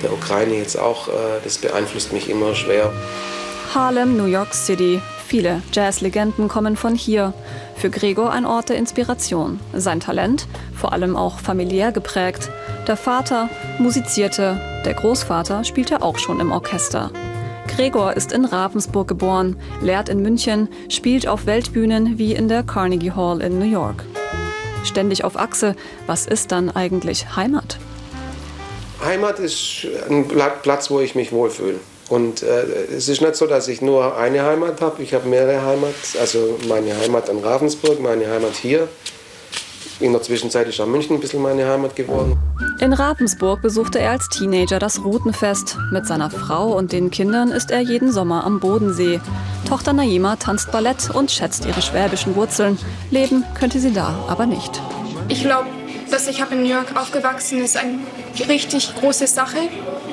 der 0.02 0.12
Ukraine 0.12 0.54
jetzt 0.54 0.78
auch, 0.78 1.08
äh, 1.08 1.12
das 1.42 1.58
beeinflusst 1.58 2.12
mich 2.12 2.30
immer 2.30 2.54
schwer. 2.54 2.92
Harlem, 3.74 4.16
New 4.16 4.26
York 4.26 4.54
City. 4.54 5.00
Viele 5.26 5.62
Jazzlegenden 5.72 6.48
kommen 6.48 6.76
von 6.76 6.94
hier. 6.94 7.34
Für 7.76 7.90
Gregor 7.90 8.30
ein 8.30 8.46
Ort 8.46 8.68
der 8.68 8.76
Inspiration. 8.76 9.58
Sein 9.74 10.00
Talent, 10.00 10.46
vor 10.74 10.92
allem 10.92 11.16
auch 11.16 11.38
familiär 11.38 11.92
geprägt. 11.92 12.50
Der 12.86 12.96
Vater 12.96 13.48
musizierte, 13.78 14.60
der 14.84 14.94
Großvater 14.94 15.64
spielte 15.64 16.02
auch 16.02 16.18
schon 16.18 16.40
im 16.40 16.52
Orchester. 16.52 17.10
Gregor 17.68 18.16
ist 18.16 18.32
in 18.32 18.44
Ravensburg 18.44 19.08
geboren, 19.08 19.56
lehrt 19.80 20.08
in 20.08 20.20
München, 20.22 20.68
spielt 20.88 21.26
auf 21.26 21.46
Weltbühnen 21.46 22.18
wie 22.18 22.34
in 22.34 22.48
der 22.48 22.62
Carnegie 22.62 23.12
Hall 23.12 23.40
in 23.40 23.58
New 23.58 23.70
York. 23.70 24.04
Ständig 24.84 25.24
auf 25.24 25.36
Achse, 25.36 25.74
was 26.06 26.26
ist 26.26 26.52
dann 26.52 26.70
eigentlich 26.70 27.36
Heimat? 27.36 27.78
Heimat 29.02 29.38
ist 29.38 29.86
ein 30.08 30.28
Platz, 30.62 30.90
wo 30.90 31.00
ich 31.00 31.14
mich 31.14 31.32
wohlfühle. 31.32 31.80
Und 32.08 32.42
äh, 32.42 32.64
es 32.94 33.08
ist 33.08 33.22
nicht 33.22 33.34
so, 33.34 33.46
dass 33.46 33.66
ich 33.68 33.80
nur 33.80 34.16
eine 34.16 34.42
Heimat 34.44 34.80
habe. 34.80 35.02
Ich 35.02 35.14
habe 35.14 35.26
mehrere 35.28 35.64
Heimat. 35.64 35.94
Also 36.20 36.58
meine 36.68 36.96
Heimat 36.98 37.28
in 37.28 37.38
Ravensburg, 37.38 38.00
meine 38.00 38.30
Heimat 38.30 38.54
hier. 38.54 38.88
In 40.04 40.12
der 40.12 40.20
Zwischenzeit 40.20 40.68
ist 40.68 40.78
auch 40.82 40.86
München 40.86 41.16
ein 41.16 41.20
bisschen 41.20 41.40
meine 41.40 41.66
Heimat 41.66 41.96
geworden. 41.96 42.36
In 42.78 42.92
Ravensburg 42.92 43.62
besuchte 43.62 44.00
er 44.00 44.10
als 44.10 44.28
Teenager 44.28 44.78
das 44.78 45.02
Routenfest. 45.02 45.78
Mit 45.92 46.06
seiner 46.06 46.28
Frau 46.28 46.76
und 46.76 46.92
den 46.92 47.10
Kindern 47.10 47.50
ist 47.50 47.70
er 47.70 47.80
jeden 47.80 48.12
Sommer 48.12 48.44
am 48.44 48.60
Bodensee. 48.60 49.18
Tochter 49.66 49.94
Naima 49.94 50.36
tanzt 50.36 50.70
Ballett 50.70 51.08
und 51.14 51.30
schätzt 51.30 51.64
ihre 51.64 51.80
schwäbischen 51.80 52.36
Wurzeln. 52.36 52.76
Leben 53.10 53.44
könnte 53.58 53.78
sie 53.78 53.94
da 53.94 54.14
aber 54.28 54.44
nicht. 54.44 54.78
Ich 55.28 55.42
glaube, 55.42 55.68
dass 56.10 56.28
ich 56.28 56.40
in 56.40 56.62
New 56.62 56.68
York 56.68 56.96
aufgewachsen 56.96 57.62
ist 57.62 57.76
eine 57.76 57.98
richtig 58.48 58.94
große 58.96 59.26
Sache, 59.26 59.58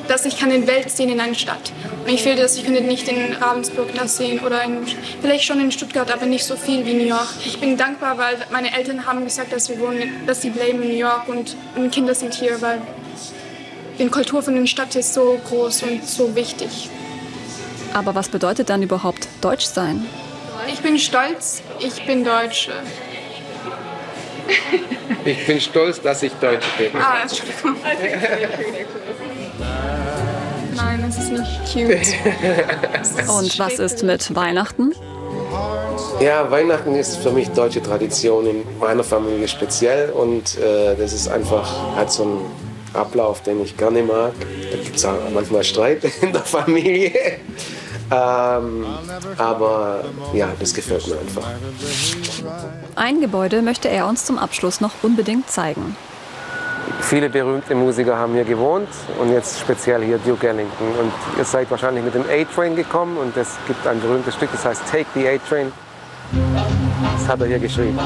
dass 0.08 0.25
ich 0.25 0.38
kann 0.38 0.49
die 0.49 0.67
Welt 0.67 0.89
sehen 0.89 1.10
in 1.10 1.19
einer 1.19 1.36
Stadt. 1.36 1.71
Und 2.06 2.12
ich 2.12 2.23
finde, 2.23 2.41
dass 2.41 2.58
ich 2.58 2.65
könnte 2.65 2.82
nicht 2.82 3.08
in 3.08 3.34
Ravensburg 3.34 3.93
das 3.95 4.17
sehen 4.17 4.39
oder 4.39 4.63
in, 4.63 4.86
vielleicht 5.21 5.43
schon 5.43 5.60
in 5.60 5.71
Stuttgart, 5.71 6.12
aber 6.12 6.25
nicht 6.25 6.45
so 6.45 6.56
viel 6.56 6.86
wie 6.86 6.93
New 6.93 7.06
York. 7.06 7.27
Ich 7.45 7.60
bin 7.60 7.77
dankbar, 7.77 8.17
weil 8.17 8.38
meine 8.51 8.75
Eltern 8.75 9.06
haben 9.06 9.23
gesagt, 9.23 9.54
dass 9.54 9.69
wir 9.69 9.80
wohnen, 9.80 10.25
dass 10.25 10.41
sie 10.41 10.49
bleiben 10.49 10.82
in 10.82 10.89
New 10.89 10.95
York 10.95 11.27
und, 11.27 11.56
und 11.75 11.91
Kinder 11.91 12.15
sind 12.15 12.34
hier, 12.34 12.62
weil 12.62 12.82
die 13.99 14.08
Kultur 14.08 14.41
von 14.41 14.56
der 14.56 14.65
Stadt 14.65 14.95
ist 14.95 15.13
so 15.13 15.39
groß 15.47 15.84
und 15.84 16.08
so 16.08 16.36
wichtig. 16.36 16.89
Aber 17.93 18.15
was 18.15 18.30
bedeutet 18.30 18.69
dann 18.69 18.82
überhaupt 18.82 19.27
Deutsch 19.41 19.65
sein? 19.65 20.06
Ich 20.71 20.80
bin 20.80 20.97
stolz, 20.97 21.62
ich 21.80 22.06
bin 22.06 22.23
Deutsche. 22.23 22.71
Ich 25.25 25.45
bin 25.45 25.61
stolz, 25.61 26.01
dass 26.01 26.23
ich 26.23 26.33
Deutsch 26.33 26.65
bin. 26.77 26.89
Ah, 26.99 27.21
Entschuldigung. 27.21 27.75
Nein, 30.75 31.03
das 31.05 31.17
ist 31.17 31.31
nicht 31.31 31.61
cute. 31.71 33.27
Und 33.29 33.59
was 33.59 33.79
ist 33.79 34.03
mit 34.03 34.35
Weihnachten? 34.35 34.93
Ja, 36.19 36.49
Weihnachten 36.49 36.95
ist 36.95 37.17
für 37.17 37.31
mich 37.31 37.49
deutsche 37.49 37.81
Tradition 37.81 38.45
in 38.47 38.63
meiner 38.79 39.03
Familie 39.03 39.47
speziell 39.47 40.11
und 40.11 40.57
äh, 40.57 40.95
das 40.95 41.13
ist 41.13 41.27
einfach 41.27 41.95
halt 41.95 42.11
so 42.11 42.23
ein 42.23 42.37
Ablauf, 42.93 43.41
den 43.41 43.61
ich 43.63 43.75
gerne 43.75 44.03
mag. 44.03 44.33
Da 44.71 44.77
gibt 44.77 44.95
es 44.95 45.05
auch 45.05 45.17
manchmal 45.33 45.63
Streit 45.63 46.03
in 46.21 46.31
der 46.31 46.41
Familie. 46.41 47.11
Ähm, 48.12 48.86
aber 49.38 50.04
ja, 50.34 50.50
das 50.60 50.74
gefällt 50.74 51.08
mir 51.08 51.19
einfach. 51.19 51.47
Ein 52.95 53.21
Gebäude 53.21 53.62
möchte 53.62 53.88
er 53.88 54.08
uns 54.08 54.26
zum 54.26 54.38
Abschluss 54.38 54.82
noch 54.82 54.91
unbedingt 55.02 55.50
zeigen. 55.50 55.95
Viele 57.00 57.30
berühmte 57.30 57.74
Musiker 57.74 58.17
haben 58.17 58.34
hier 58.34 58.43
gewohnt 58.43 58.89
und 59.19 59.32
jetzt 59.32 59.60
speziell 59.60 60.04
hier 60.04 60.17
Duke 60.17 60.47
Ellington. 60.47 60.88
Und 61.00 61.12
ihr 61.38 61.45
seid 61.45 61.71
wahrscheinlich 61.71 62.04
mit 62.04 62.13
dem 62.13 62.24
A-Train 62.24 62.76
gekommen 62.76 63.17
und 63.17 63.36
es 63.38 63.56
gibt 63.67 63.86
ein 63.88 64.00
berühmtes 64.02 64.36
Stück, 64.36 64.52
das 64.52 64.65
heißt 64.65 64.82
Take 64.91 65.06
the 65.13 65.28
A-Train. 65.28 65.71
Das 67.17 67.28
hat 67.28 67.39
er 67.41 67.47
hier 67.47 67.60
geschrieben. 67.60 67.97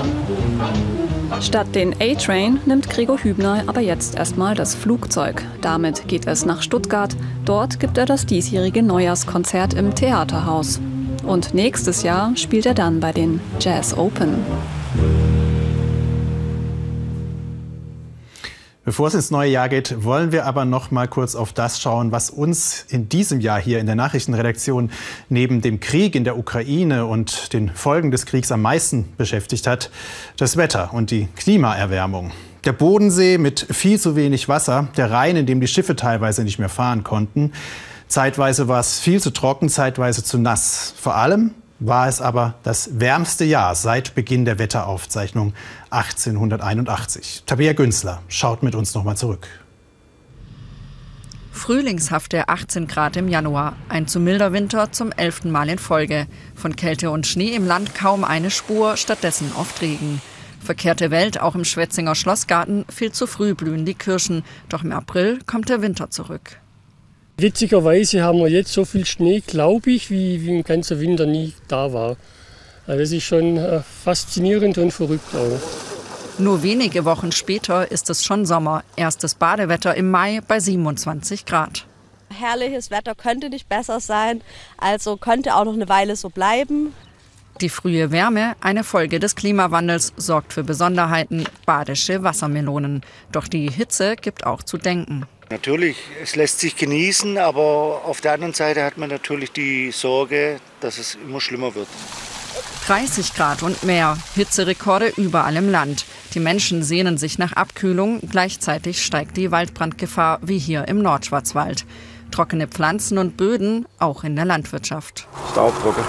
Statt 1.42 1.76
den 1.76 1.94
A-Train 2.02 2.60
nimmt 2.66 2.90
Gregor 2.90 3.18
Hübner 3.18 3.64
aber 3.68 3.82
jetzt 3.82 4.16
erstmal 4.16 4.56
das 4.56 4.76
Flugzeug. 4.76 5.44
Damit 5.62 6.08
geht 6.08 6.28
es 6.28 6.46
nach 6.46 6.62
Stuttgart. 6.62 7.16
Dort 7.46 7.80
gibt 7.80 7.98
er 7.98 8.06
das 8.06 8.26
diesjährige 8.26 8.84
Neujahrskonzert 8.84 9.74
im 9.74 9.96
Theaterhaus. 9.96 10.80
Und 11.26 11.54
nächstes 11.54 12.04
Jahr 12.04 12.36
spielt 12.36 12.66
er 12.66 12.74
dann 12.74 13.00
bei 13.00 13.12
den 13.12 13.40
Jazz 13.60 13.98
Open. 13.98 14.36
Bevor 18.86 19.08
es 19.08 19.16
ins 19.16 19.32
neue 19.32 19.50
Jahr 19.50 19.68
geht, 19.68 20.04
wollen 20.04 20.32
wir 20.32 20.46
aber 20.46 20.64
noch 20.64 20.92
mal 20.92 21.08
kurz 21.08 21.34
auf 21.34 21.54
das 21.54 21.82
schauen, 21.82 22.12
was 22.12 22.30
uns 22.30 22.86
in 22.88 23.10
diesem 23.10 23.42
Jahr 23.42 23.60
hier 23.60 23.80
in 23.80 23.88
der 23.88 23.96
Nachrichtenredaktion 23.96 24.92
neben 25.28 25.62
dem 25.62 25.80
Krieg 25.80 26.14
in 26.14 26.24
der 26.24 26.38
Ukraine 26.38 27.08
und 27.08 27.52
den 27.54 27.70
Folgen 27.70 28.12
des 28.12 28.28
Kriegs 28.28 28.52
am 28.52 28.62
meisten 28.62 29.12
beschäftigt 29.18 29.66
hat, 29.66 29.90
das 30.38 30.56
Wetter 30.56 30.94
und 30.94 31.10
die 31.10 31.30
Klimaerwärmung. 31.36 32.32
Der 32.64 32.74
Bodensee 32.74 33.40
mit 33.40 33.66
viel 33.72 34.00
zu 34.00 34.16
wenig 34.16 34.50
Wasser, 34.50 34.88
der 34.98 35.10
Rhein, 35.10 35.36
in 35.36 35.48
dem 35.48 35.62
die 35.62 35.68
Schiffe 35.68 35.96
teilweise 35.96 36.44
nicht 36.44 36.60
mehr 36.60 36.70
fahren 36.70 37.04
konnten. 37.04 37.54
Zeitweise 38.08 38.68
war 38.68 38.82
es 38.82 39.00
viel 39.00 39.20
zu 39.20 39.32
trocken, 39.32 39.68
zeitweise 39.68 40.24
zu 40.24 40.38
nass. 40.38 40.94
Vor 40.96 41.16
allem 41.16 41.56
war 41.80 42.08
es 42.08 42.22
aber 42.22 42.56
das 42.64 43.00
wärmste 43.00 43.46
Jahr 43.46 43.76
seit 43.76 44.16
Beginn 44.16 44.46
der 44.46 44.60
Wetteraufzeichnung 44.60 45.54
1881. 45.90 47.44
Tabea 47.46 47.74
Günzler 47.74 48.22
schaut 48.28 48.64
mit 48.64 48.76
uns 48.76 48.94
noch 48.94 49.04
mal 49.04 49.18
zurück. 49.18 49.48
Frühlingshafte 51.52 52.50
18 52.50 52.86
Grad 52.88 53.16
im 53.16 53.30
Januar, 53.30 53.76
ein 53.88 54.08
zu 54.08 54.20
milder 54.20 54.52
Winter 54.52 54.92
zum 54.92 55.12
elften 55.12 55.52
Mal 55.52 55.70
in 55.70 55.80
Folge. 55.80 56.28
Von 56.54 56.76
Kälte 56.76 57.10
und 57.12 57.26
Schnee 57.26 57.56
im 57.56 57.66
Land 57.66 57.96
kaum 57.96 58.24
eine 58.24 58.52
Spur, 58.52 58.98
stattdessen 58.98 59.52
oft 59.58 59.82
Regen. 59.82 60.22
Verkehrte 60.60 61.12
Welt, 61.12 61.40
auch 61.40 61.56
im 61.56 61.64
Schwetzinger 61.64 62.16
Schlossgarten, 62.16 62.86
viel 62.90 63.12
zu 63.12 63.26
früh 63.26 63.54
blühen 63.54 63.86
die 63.86 63.96
Kirschen. 63.96 64.44
Doch 64.68 64.84
im 64.84 64.92
April 64.92 65.40
kommt 65.46 65.70
der 65.70 65.82
Winter 65.82 66.10
zurück. 66.10 66.60
Witzigerweise 67.38 68.24
haben 68.24 68.40
wir 68.40 68.48
jetzt 68.48 68.72
so 68.72 68.86
viel 68.86 69.06
Schnee, 69.06 69.42
glaube 69.46 69.92
ich, 69.92 70.10
wie, 70.10 70.42
wie 70.46 70.58
im 70.58 70.64
ganzen 70.64 71.02
Winter 71.02 71.26
nie 71.26 71.54
da 71.68 71.92
war. 71.92 72.16
Also 72.88 73.00
das 73.00 73.12
ist 73.12 73.24
schon 73.24 73.58
äh, 73.58 73.82
faszinierend 73.82 74.78
und 74.78 74.92
verrückt 74.92 75.36
auch. 75.36 75.60
Nur 76.40 76.64
wenige 76.64 77.04
Wochen 77.04 77.34
später 77.34 77.92
ist 77.92 78.10
es 78.10 78.24
schon 78.24 78.46
Sommer. 78.46 78.84
Erstes 78.96 79.36
Badewetter 79.36 79.96
im 79.96 80.12
Mai 80.12 80.40
bei 80.48 80.60
27 80.60 81.46
Grad. 81.46 81.86
Herrliches 82.30 82.90
Wetter 82.90 83.16
könnte 83.16 83.50
nicht 83.50 83.68
besser 83.68 84.00
sein, 84.00 84.42
also 84.78 85.18
könnte 85.18 85.56
auch 85.56 85.66
noch 85.66 85.74
eine 85.74 85.90
Weile 85.90 86.16
so 86.16 86.30
bleiben. 86.30 86.94
Die 87.62 87.70
frühe 87.70 88.12
Wärme, 88.12 88.56
eine 88.60 88.84
Folge 88.84 89.20
des 89.20 89.36
Klimawandels, 89.36 90.12
sorgt 90.18 90.52
für 90.52 90.64
Besonderheiten, 90.64 91.46
badische 91.66 92.24
Wassermelonen. 92.24 93.02
Doch 93.32 93.48
die 93.48 93.70
Hitze 93.70 94.18
gibt 94.18 94.46
auch 94.46 94.64
zu 94.64 94.78
denken. 94.78 95.26
Natürlich, 95.50 95.98
es 96.24 96.36
lässt 96.36 96.60
sich 96.60 96.76
genießen, 96.76 97.38
aber 97.38 98.02
auf 98.06 98.20
der 98.20 98.34
anderen 98.34 98.54
Seite 98.54 98.84
hat 98.84 98.98
man 98.98 99.10
natürlich 99.10 99.52
die 99.52 99.92
Sorge, 99.92 100.60
dass 100.80 100.98
es 100.98 101.16
immer 101.16 101.40
schlimmer 101.40 101.76
wird. 101.76 101.88
30 102.88 103.34
Grad 103.36 103.64
und 103.64 103.84
mehr, 103.84 104.18
Hitzerekorde 104.36 105.14
überall 105.18 105.56
im 105.56 105.70
Land. 105.70 106.06
Die 106.34 106.40
Menschen 106.40 106.84
sehnen 106.84 107.18
sich 107.18 107.38
nach 107.38 107.54
Abkühlung, 107.54 108.20
gleichzeitig 108.30 109.04
steigt 109.04 109.38
die 109.38 109.52
Waldbrandgefahr 109.52 110.40
wie 110.42 110.58
hier 110.58 110.88
im 110.88 111.02
Nordschwarzwald. 111.02 111.86
Trockene 112.32 112.68
Pflanzen 112.68 113.18
und 113.18 113.38
Böden 113.38 113.86
auch 114.00 114.24
in 114.24 114.36
der 114.36 114.46
Landwirtschaft. 114.46 115.28
Staubtrocken. 115.52 116.04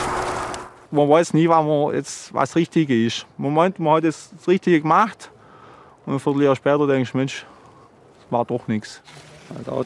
Man 0.91 1.09
weiß 1.09 1.35
nie, 1.35 1.49
wann 1.49 1.67
man 1.67 1.95
jetzt 1.95 2.33
was 2.33 2.57
Richtige 2.57 3.07
ist. 3.07 3.27
Man 3.37 3.53
meint, 3.53 3.79
man 3.79 3.97
hat 3.97 4.05
jetzt 4.05 4.31
das 4.37 4.49
Richtige 4.49 4.81
gemacht 4.81 5.31
und 6.07 6.15
ein 6.15 6.21
Vierteljahr 6.21 6.57
später 6.57 6.87
denkst 6.87 7.13
du, 7.13 7.19
Mensch, 7.19 7.47
war 8.31 8.45
doch 8.45 8.69
nichts. 8.69 9.03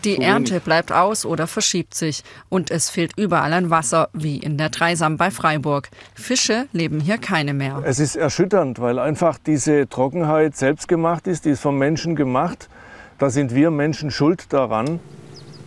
Die 0.04 0.16
Ernte 0.22 0.60
bleibt 0.60 0.90
aus 0.90 1.26
oder 1.26 1.46
verschiebt 1.46 1.94
sich 1.94 2.22
und 2.48 2.70
es 2.70 2.88
fehlt 2.88 3.12
überall 3.18 3.52
an 3.52 3.68
Wasser, 3.68 4.08
wie 4.14 4.38
in 4.38 4.56
der 4.56 4.70
Dreisam 4.70 5.18
bei 5.18 5.30
Freiburg. 5.30 5.90
Fische 6.14 6.66
leben 6.72 7.00
hier 7.00 7.18
keine 7.18 7.52
mehr. 7.52 7.82
Es 7.84 7.98
ist 7.98 8.16
erschütternd, 8.16 8.80
weil 8.80 8.98
einfach 8.98 9.38
diese 9.38 9.86
Trockenheit 9.88 10.56
selbst 10.56 10.88
gemacht 10.88 11.26
ist, 11.26 11.44
die 11.44 11.50
ist 11.50 11.60
vom 11.60 11.76
Menschen 11.76 12.16
gemacht. 12.16 12.68
Da 13.18 13.28
sind 13.28 13.54
wir 13.54 13.70
Menschen 13.70 14.10
schuld 14.10 14.50
daran. 14.50 14.98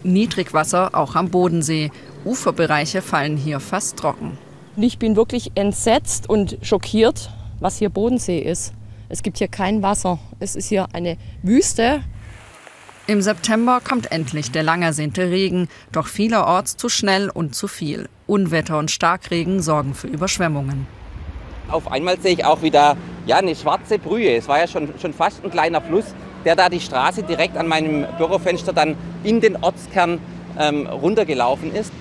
Niedrigwasser 0.02 0.96
auch 0.96 1.16
am 1.16 1.30
Bodensee. 1.30 1.92
Uferbereiche 2.26 3.02
fallen 3.02 3.38
hier 3.38 3.60
fast 3.60 3.98
trocken. 3.98 4.38
Ich 4.76 4.98
bin 4.98 5.16
wirklich 5.16 5.52
entsetzt 5.54 6.28
und 6.28 6.58
schockiert, 6.64 7.30
was 7.60 7.78
hier 7.78 7.90
Bodensee 7.90 8.40
ist. 8.40 8.74
Es 9.08 9.22
gibt 9.22 9.38
hier 9.38 9.48
kein 9.48 9.84
Wasser. 9.84 10.18
Es 10.40 10.56
ist 10.56 10.68
hier 10.68 10.88
eine 10.94 11.18
Wüste. 11.44 12.02
Im 13.06 13.22
September 13.22 13.82
kommt 13.84 14.14
endlich 14.14 14.52
der 14.52 14.64
lang 14.64 14.82
ersehnte 14.82 15.30
Regen, 15.30 15.68
doch 15.92 16.08
vielerorts 16.08 16.78
zu 16.78 16.88
schnell 16.88 17.30
und 17.30 17.54
zu 17.54 17.68
viel. 17.68 18.08
Unwetter 18.28 18.80
und 18.80 18.92
Starkregen 18.92 19.62
sorgen 19.62 19.94
für 19.94 20.08
Überschwemmungen. 20.08 20.88
Auf 21.68 21.92
einmal 21.92 22.18
sehe 22.22 22.32
ich 22.32 22.46
auch 22.46 22.62
wieder 22.62 22.96
ja, 23.26 23.38
eine 23.38 23.58
schwarze 23.58 24.00
Brühe. 24.00 24.38
Es 24.38 24.48
war 24.48 24.60
ja 24.60 24.68
schon, 24.68 24.88
schon 25.02 25.14
fast 25.14 25.44
ein 25.44 25.52
kleiner 25.52 25.82
Fluss, 25.82 26.06
der 26.46 26.56
da 26.56 26.70
die 26.70 26.80
Straße 26.80 27.24
direkt 27.24 27.58
an 27.58 27.68
meinem 27.68 28.06
Bürofenster 28.18 28.72
dann 28.72 28.96
in 29.26 29.42
den 29.42 29.58
Ortskern 29.58 30.20
ähm, 30.58 30.88
runtergelaufen 30.88 31.76
ist. 31.76 31.92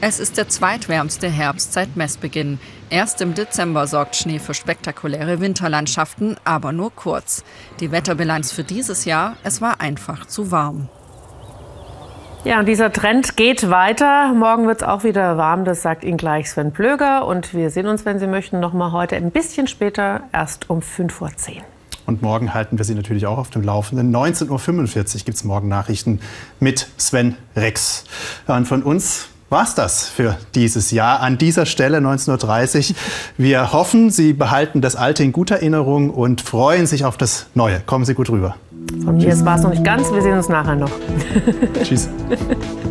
Es 0.00 0.20
ist 0.20 0.36
der 0.36 0.48
zweitwärmste 0.48 1.28
Herbst 1.28 1.72
seit 1.72 1.96
Messbeginn. 1.96 2.60
Erst 2.88 3.20
im 3.20 3.34
Dezember 3.34 3.88
sorgt 3.88 4.14
Schnee 4.14 4.38
für 4.38 4.54
spektakuläre 4.54 5.40
Winterlandschaften, 5.40 6.36
aber 6.44 6.70
nur 6.70 6.94
kurz. 6.94 7.42
Die 7.80 7.90
Wetterbilanz 7.90 8.52
für 8.52 8.62
dieses 8.62 9.04
Jahr, 9.04 9.36
es 9.42 9.60
war 9.60 9.80
einfach 9.80 10.26
zu 10.26 10.52
warm. 10.52 10.88
Ja, 12.44 12.60
und 12.60 12.66
dieser 12.66 12.92
Trend 12.92 13.36
geht 13.36 13.70
weiter. 13.70 14.32
Morgen 14.32 14.68
wird 14.68 14.82
es 14.82 14.86
auch 14.86 15.02
wieder 15.02 15.36
warm, 15.36 15.64
das 15.64 15.82
sagt 15.82 16.04
Ihnen 16.04 16.16
gleich 16.16 16.48
Sven 16.48 16.70
Plöger. 16.70 17.26
Und 17.26 17.54
wir 17.54 17.70
sehen 17.70 17.88
uns, 17.88 18.04
wenn 18.04 18.20
Sie 18.20 18.28
möchten, 18.28 18.60
noch 18.60 18.72
mal 18.72 18.92
heute 18.92 19.16
ein 19.16 19.32
bisschen 19.32 19.66
später, 19.66 20.20
erst 20.32 20.70
um 20.70 20.80
5 20.80 21.12
vor 21.12 21.34
10. 21.34 21.62
Und 22.06 22.22
morgen 22.22 22.54
halten 22.54 22.78
wir 22.78 22.84
Sie 22.84 22.94
natürlich 22.94 23.26
auch 23.26 23.38
auf 23.38 23.50
dem 23.50 23.62
Laufenden. 23.62 24.14
19.45 24.14 24.48
Uhr 25.16 25.24
gibt 25.24 25.36
es 25.36 25.42
morgen 25.42 25.66
Nachrichten 25.66 26.20
mit 26.60 26.88
Sven 26.98 27.36
Rex. 27.56 28.04
Und 28.46 28.66
von 28.66 28.84
uns 28.84 29.28
war's 29.48 29.74
das 29.74 30.08
für 30.08 30.36
dieses 30.54 30.90
Jahr. 30.90 31.20
An 31.20 31.38
dieser 31.38 31.66
Stelle 31.66 31.98
19.30 31.98 32.90
Uhr. 32.90 32.96
Wir 33.36 33.72
hoffen, 33.72 34.10
Sie 34.10 34.32
behalten 34.32 34.80
das 34.80 34.96
Alte 34.96 35.22
in 35.22 35.32
guter 35.32 35.56
Erinnerung 35.56 36.10
und 36.10 36.40
freuen 36.40 36.86
sich 36.86 37.04
auf 37.04 37.16
das 37.16 37.46
Neue. 37.54 37.80
Kommen 37.80 38.04
Sie 38.04 38.14
gut 38.14 38.30
rüber. 38.30 38.56
Von 39.04 39.16
mir 39.16 39.44
war 39.44 39.56
es 39.56 39.62
noch 39.62 39.70
nicht 39.70 39.84
ganz. 39.84 40.12
Wir 40.12 40.22
sehen 40.22 40.36
uns 40.36 40.48
nachher 40.48 40.76
noch. 40.76 40.90
Tschüss. 41.82 42.08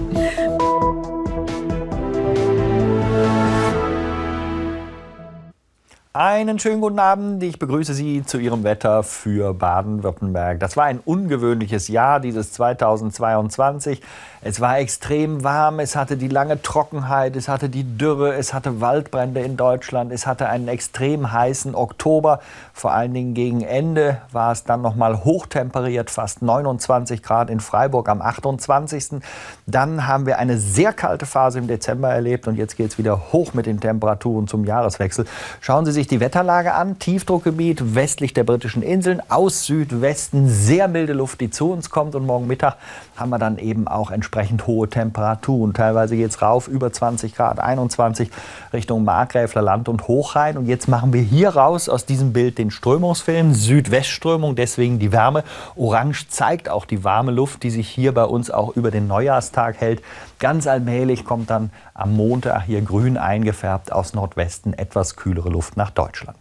Einen 6.18 6.60
schönen 6.60 6.80
guten 6.80 7.00
Abend. 7.00 7.44
Ich 7.44 7.60
begrüße 7.60 7.94
Sie 7.94 8.24
zu 8.24 8.38
Ihrem 8.38 8.64
Wetter 8.64 9.04
für 9.04 9.54
Baden-Württemberg. 9.54 10.62
Das 10.62 10.78
war 10.78 10.86
ein 10.86 11.02
ungewöhnliches 11.04 11.90
Jahr, 11.90 12.22
dieses 12.22 12.54
2022. 12.54 14.02
Es 14.42 14.62
war 14.62 14.78
extrem 14.78 15.44
warm, 15.44 15.80
es 15.80 15.98
hatte 15.98 16.16
die 16.16 16.30
lange 16.30 16.62
Trockenheit, 16.62 17.36
es 17.36 17.50
hatte 17.50 17.68
die 17.68 17.98
Dürre, 17.98 18.36
es 18.36 18.54
hatte 18.54 18.80
Waldbrände 18.80 19.42
in 19.42 19.58
Deutschland, 19.58 20.14
es 20.14 20.26
hatte 20.26 20.48
einen 20.48 20.70
extrem 20.70 21.34
heißen 21.34 21.76
Oktober. 21.76 22.40
Vor 22.72 22.94
allen 22.94 23.14
Dingen 23.14 23.34
gegen 23.34 23.62
Ende 23.62 24.22
war 24.32 24.54
es 24.54 24.64
dann 24.64 24.84
noch 24.84 24.96
mal 24.96 25.26
hochtemperiert, 25.26 26.12
fast 26.12 26.42
29 26.42 27.24
Grad 27.24 27.50
in 27.50 27.60
Freiburg 27.60 28.08
am 28.08 28.22
28. 28.22 29.20
Dann 29.66 30.08
haben 30.08 30.28
wir 30.28 30.38
eine 30.38 30.60
sehr 30.60 30.94
kalte 30.94 31.26
Phase 31.26 31.60
im 31.60 31.68
Dezember 31.68 32.10
erlebt 32.10 32.48
und 32.48 32.56
jetzt 32.56 32.78
geht 32.78 32.92
es 32.92 32.98
wieder 32.98 33.34
hoch 33.34 33.54
mit 33.54 33.66
den 33.66 33.82
Temperaturen 33.82 34.48
zum 34.48 34.64
Jahreswechsel. 34.64 35.26
Schauen 35.60 35.86
Sie 35.86 35.92
sich 36.06 36.10
die 36.10 36.20
Wetterlage 36.20 36.76
an. 36.76 37.00
Tiefdruckgebiet 37.00 37.96
westlich 37.96 38.32
der 38.34 38.44
britischen 38.44 38.84
Inseln, 38.84 39.24
aus 39.28 39.66
Südwesten 39.66 40.48
sehr 40.48 40.88
milde 40.88 41.14
Luft, 41.14 41.42
die 41.42 41.50
zu 41.50 41.72
uns 41.72 41.90
kommt 41.90 42.14
und 42.14 42.28
morgen 42.28 42.46
Mittag 42.46 42.78
haben 43.16 43.32
wir 43.32 43.40
dann 43.40 43.58
eben 43.58 43.88
auch 43.88 44.12
entsprechend 44.12 44.68
hohe 44.68 44.88
Temperaturen. 44.88 45.74
Teilweise 45.74 46.16
geht 46.16 46.30
es 46.30 46.42
rauf 46.44 46.68
über 46.68 46.94
20 46.94 47.34
Grad, 47.34 47.60
21 47.60 48.30
Richtung 48.72 49.04
Markgräfler 49.04 49.64
Land 49.64 49.90
und 49.90 50.08
Hochrhein. 50.08 50.58
Und 50.58 50.68
jetzt 50.68 50.88
machen 50.88 51.12
wir 51.12 51.22
hier 51.22 51.50
raus 51.50 51.90
aus 51.90 52.06
diesem 52.06 52.34
Bild 52.34 52.60
den 52.60 52.70
Strömungsfilm, 52.70 53.54
Südwestströmung, 53.54 54.56
deswegen 54.56 55.00
die 55.00 55.12
Wärme. 55.12 55.44
Orange 55.76 56.28
zeigt 56.30 56.70
auch 56.70 56.86
die 56.86 57.04
warme 57.04 57.32
Luft, 57.32 57.64
die 57.64 57.72
sich 57.72 57.90
hier 57.90 58.14
bei 58.14 58.26
uns 58.26 58.52
auch 58.52 58.76
über 58.76 58.92
den 58.92 59.08
Neujahrstag 59.08 59.78
hält. 59.80 60.04
Ganz 60.40 60.68
allmählich 60.68 61.26
kommt 61.26 61.50
dann 61.50 61.72
am 61.94 62.16
Montag 62.16 62.64
hier 62.64 62.82
grün 62.82 63.18
eingefärbt 63.18 63.92
aus 63.92 64.14
Nordwesten 64.14 64.74
etwas 64.74 65.16
kühlere 65.16 65.50
Luft 65.50 65.78
nach 65.78 65.92
Deutschland. 65.92 66.38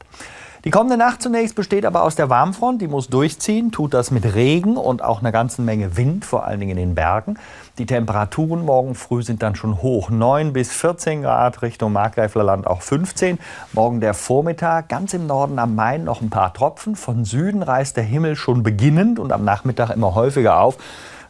Die 0.65 0.71
kommende 0.71 0.97
Nacht 0.97 1.21
zunächst 1.21 1.57
besteht 1.57 1.85
aber 1.85 2.05
aus 2.05 2.17
der 2.17 2.31
Warmfront, 2.31 2.81
die 2.81 2.89
muss 2.89 3.09
durchziehen, 3.09 3.71
tut 3.71 3.93
das 3.93 4.11
mit 4.11 4.35
Regen 4.35 4.79
und 4.79 5.05
auch 5.05 5.21
einer 5.21 5.31
ganzen 5.31 5.67
Menge 5.67 5.99
Wind, 5.99 6.25
vor 6.25 6.47
allen 6.47 6.59
Dingen 6.59 6.79
in 6.79 6.89
den 6.89 6.95
Bergen. 6.95 7.37
Die 7.77 7.85
Temperaturen 7.85 8.65
morgen 8.65 8.95
früh 8.95 9.23
sind 9.23 9.43
dann 9.43 9.57
schon 9.57 9.83
hoch, 9.83 10.09
9 10.09 10.55
bis 10.55 10.73
14 10.73 11.21
Grad, 11.21 11.61
Richtung 11.61 11.93
Markgräflerland 11.93 12.67
auch 12.67 12.81
15. 12.81 13.39
Morgen 13.75 14.01
der 14.01 14.15
Vormittag, 14.15 14.89
ganz 14.89 15.13
im 15.13 15.27
Norden 15.27 15.59
am 15.59 15.75
Main 15.75 16.05
noch 16.05 16.23
ein 16.23 16.31
paar 16.31 16.55
Tropfen. 16.55 16.97
Von 16.97 17.27
Süden 17.27 17.63
reißt 17.63 17.99
der 17.99 18.05
Himmel 18.05 18.35
schon 18.35 18.63
beginnend 18.63 19.19
und 19.19 19.33
am 19.33 19.45
Nachmittag 19.45 19.91
immer 19.91 20.15
häufiger 20.15 20.61
auf. 20.61 20.79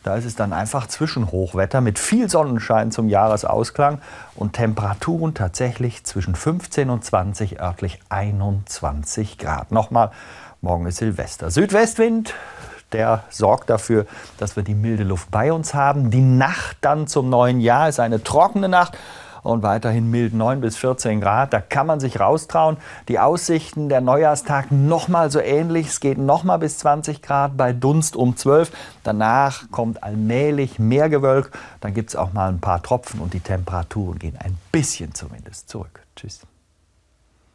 Da 0.04 0.16
ist 0.16 0.26
es 0.26 0.36
dann 0.36 0.52
einfach 0.52 0.86
Zwischenhochwetter 0.86 1.80
mit 1.80 1.98
viel 1.98 2.28
Sonnenschein 2.28 2.92
zum 2.92 3.08
Jahresausklang 3.08 4.02
und 4.36 4.52
Temperaturen 4.52 5.32
tatsächlich 5.32 6.04
zwischen 6.04 6.34
15 6.34 6.90
und 6.90 7.02
20, 7.02 7.58
örtlich 7.58 8.00
21 8.10 9.38
Grad. 9.38 9.72
Nochmal, 9.72 10.10
morgen 10.60 10.84
ist 10.84 10.98
Silvester. 10.98 11.50
Südwestwind, 11.50 12.34
der 12.92 13.24
sorgt 13.30 13.70
dafür, 13.70 14.04
dass 14.36 14.56
wir 14.56 14.62
die 14.62 14.74
milde 14.74 15.04
Luft 15.04 15.30
bei 15.30 15.50
uns 15.54 15.72
haben. 15.72 16.10
Die 16.10 16.20
Nacht 16.20 16.76
dann 16.82 17.06
zum 17.06 17.30
neuen 17.30 17.60
Jahr 17.60 17.88
ist 17.88 17.98
eine 17.98 18.22
trockene 18.22 18.68
Nacht 18.68 18.98
und 19.44 19.62
weiterhin 19.62 20.10
mild 20.10 20.34
9 20.34 20.60
bis 20.60 20.76
14 20.76 21.20
Grad. 21.20 21.52
Da 21.52 21.60
kann 21.60 21.86
man 21.86 22.00
sich 22.00 22.18
raustrauen. 22.18 22.78
Die 23.06 23.20
Aussichten 23.20 23.88
der 23.88 24.00
Neujahrstag 24.00 24.72
nochmal 24.72 25.30
so 25.30 25.38
ähnlich. 25.38 25.86
Es 25.86 26.00
geht 26.00 26.18
nochmal 26.18 26.58
bis 26.58 26.78
20 26.78 27.22
Grad 27.22 27.56
bei 27.56 27.72
Dunst 27.72 28.16
um 28.16 28.36
12. 28.36 28.72
Danach 29.04 29.70
kommt 29.70 30.02
allmählich 30.02 30.80
mehr 30.80 31.08
Gewölk. 31.08 31.52
Dann 31.80 31.94
gibt 31.94 32.10
es 32.10 32.16
auch 32.16 32.32
mal 32.32 32.48
ein 32.48 32.60
paar 32.60 32.82
Tropfen 32.82 33.20
und 33.20 33.34
die 33.34 33.40
Temperaturen 33.40 34.18
gehen 34.18 34.36
ein 34.38 34.58
bisschen 34.72 35.14
zumindest 35.14 35.68
zurück. 35.68 36.00
Tschüss. 36.16 36.40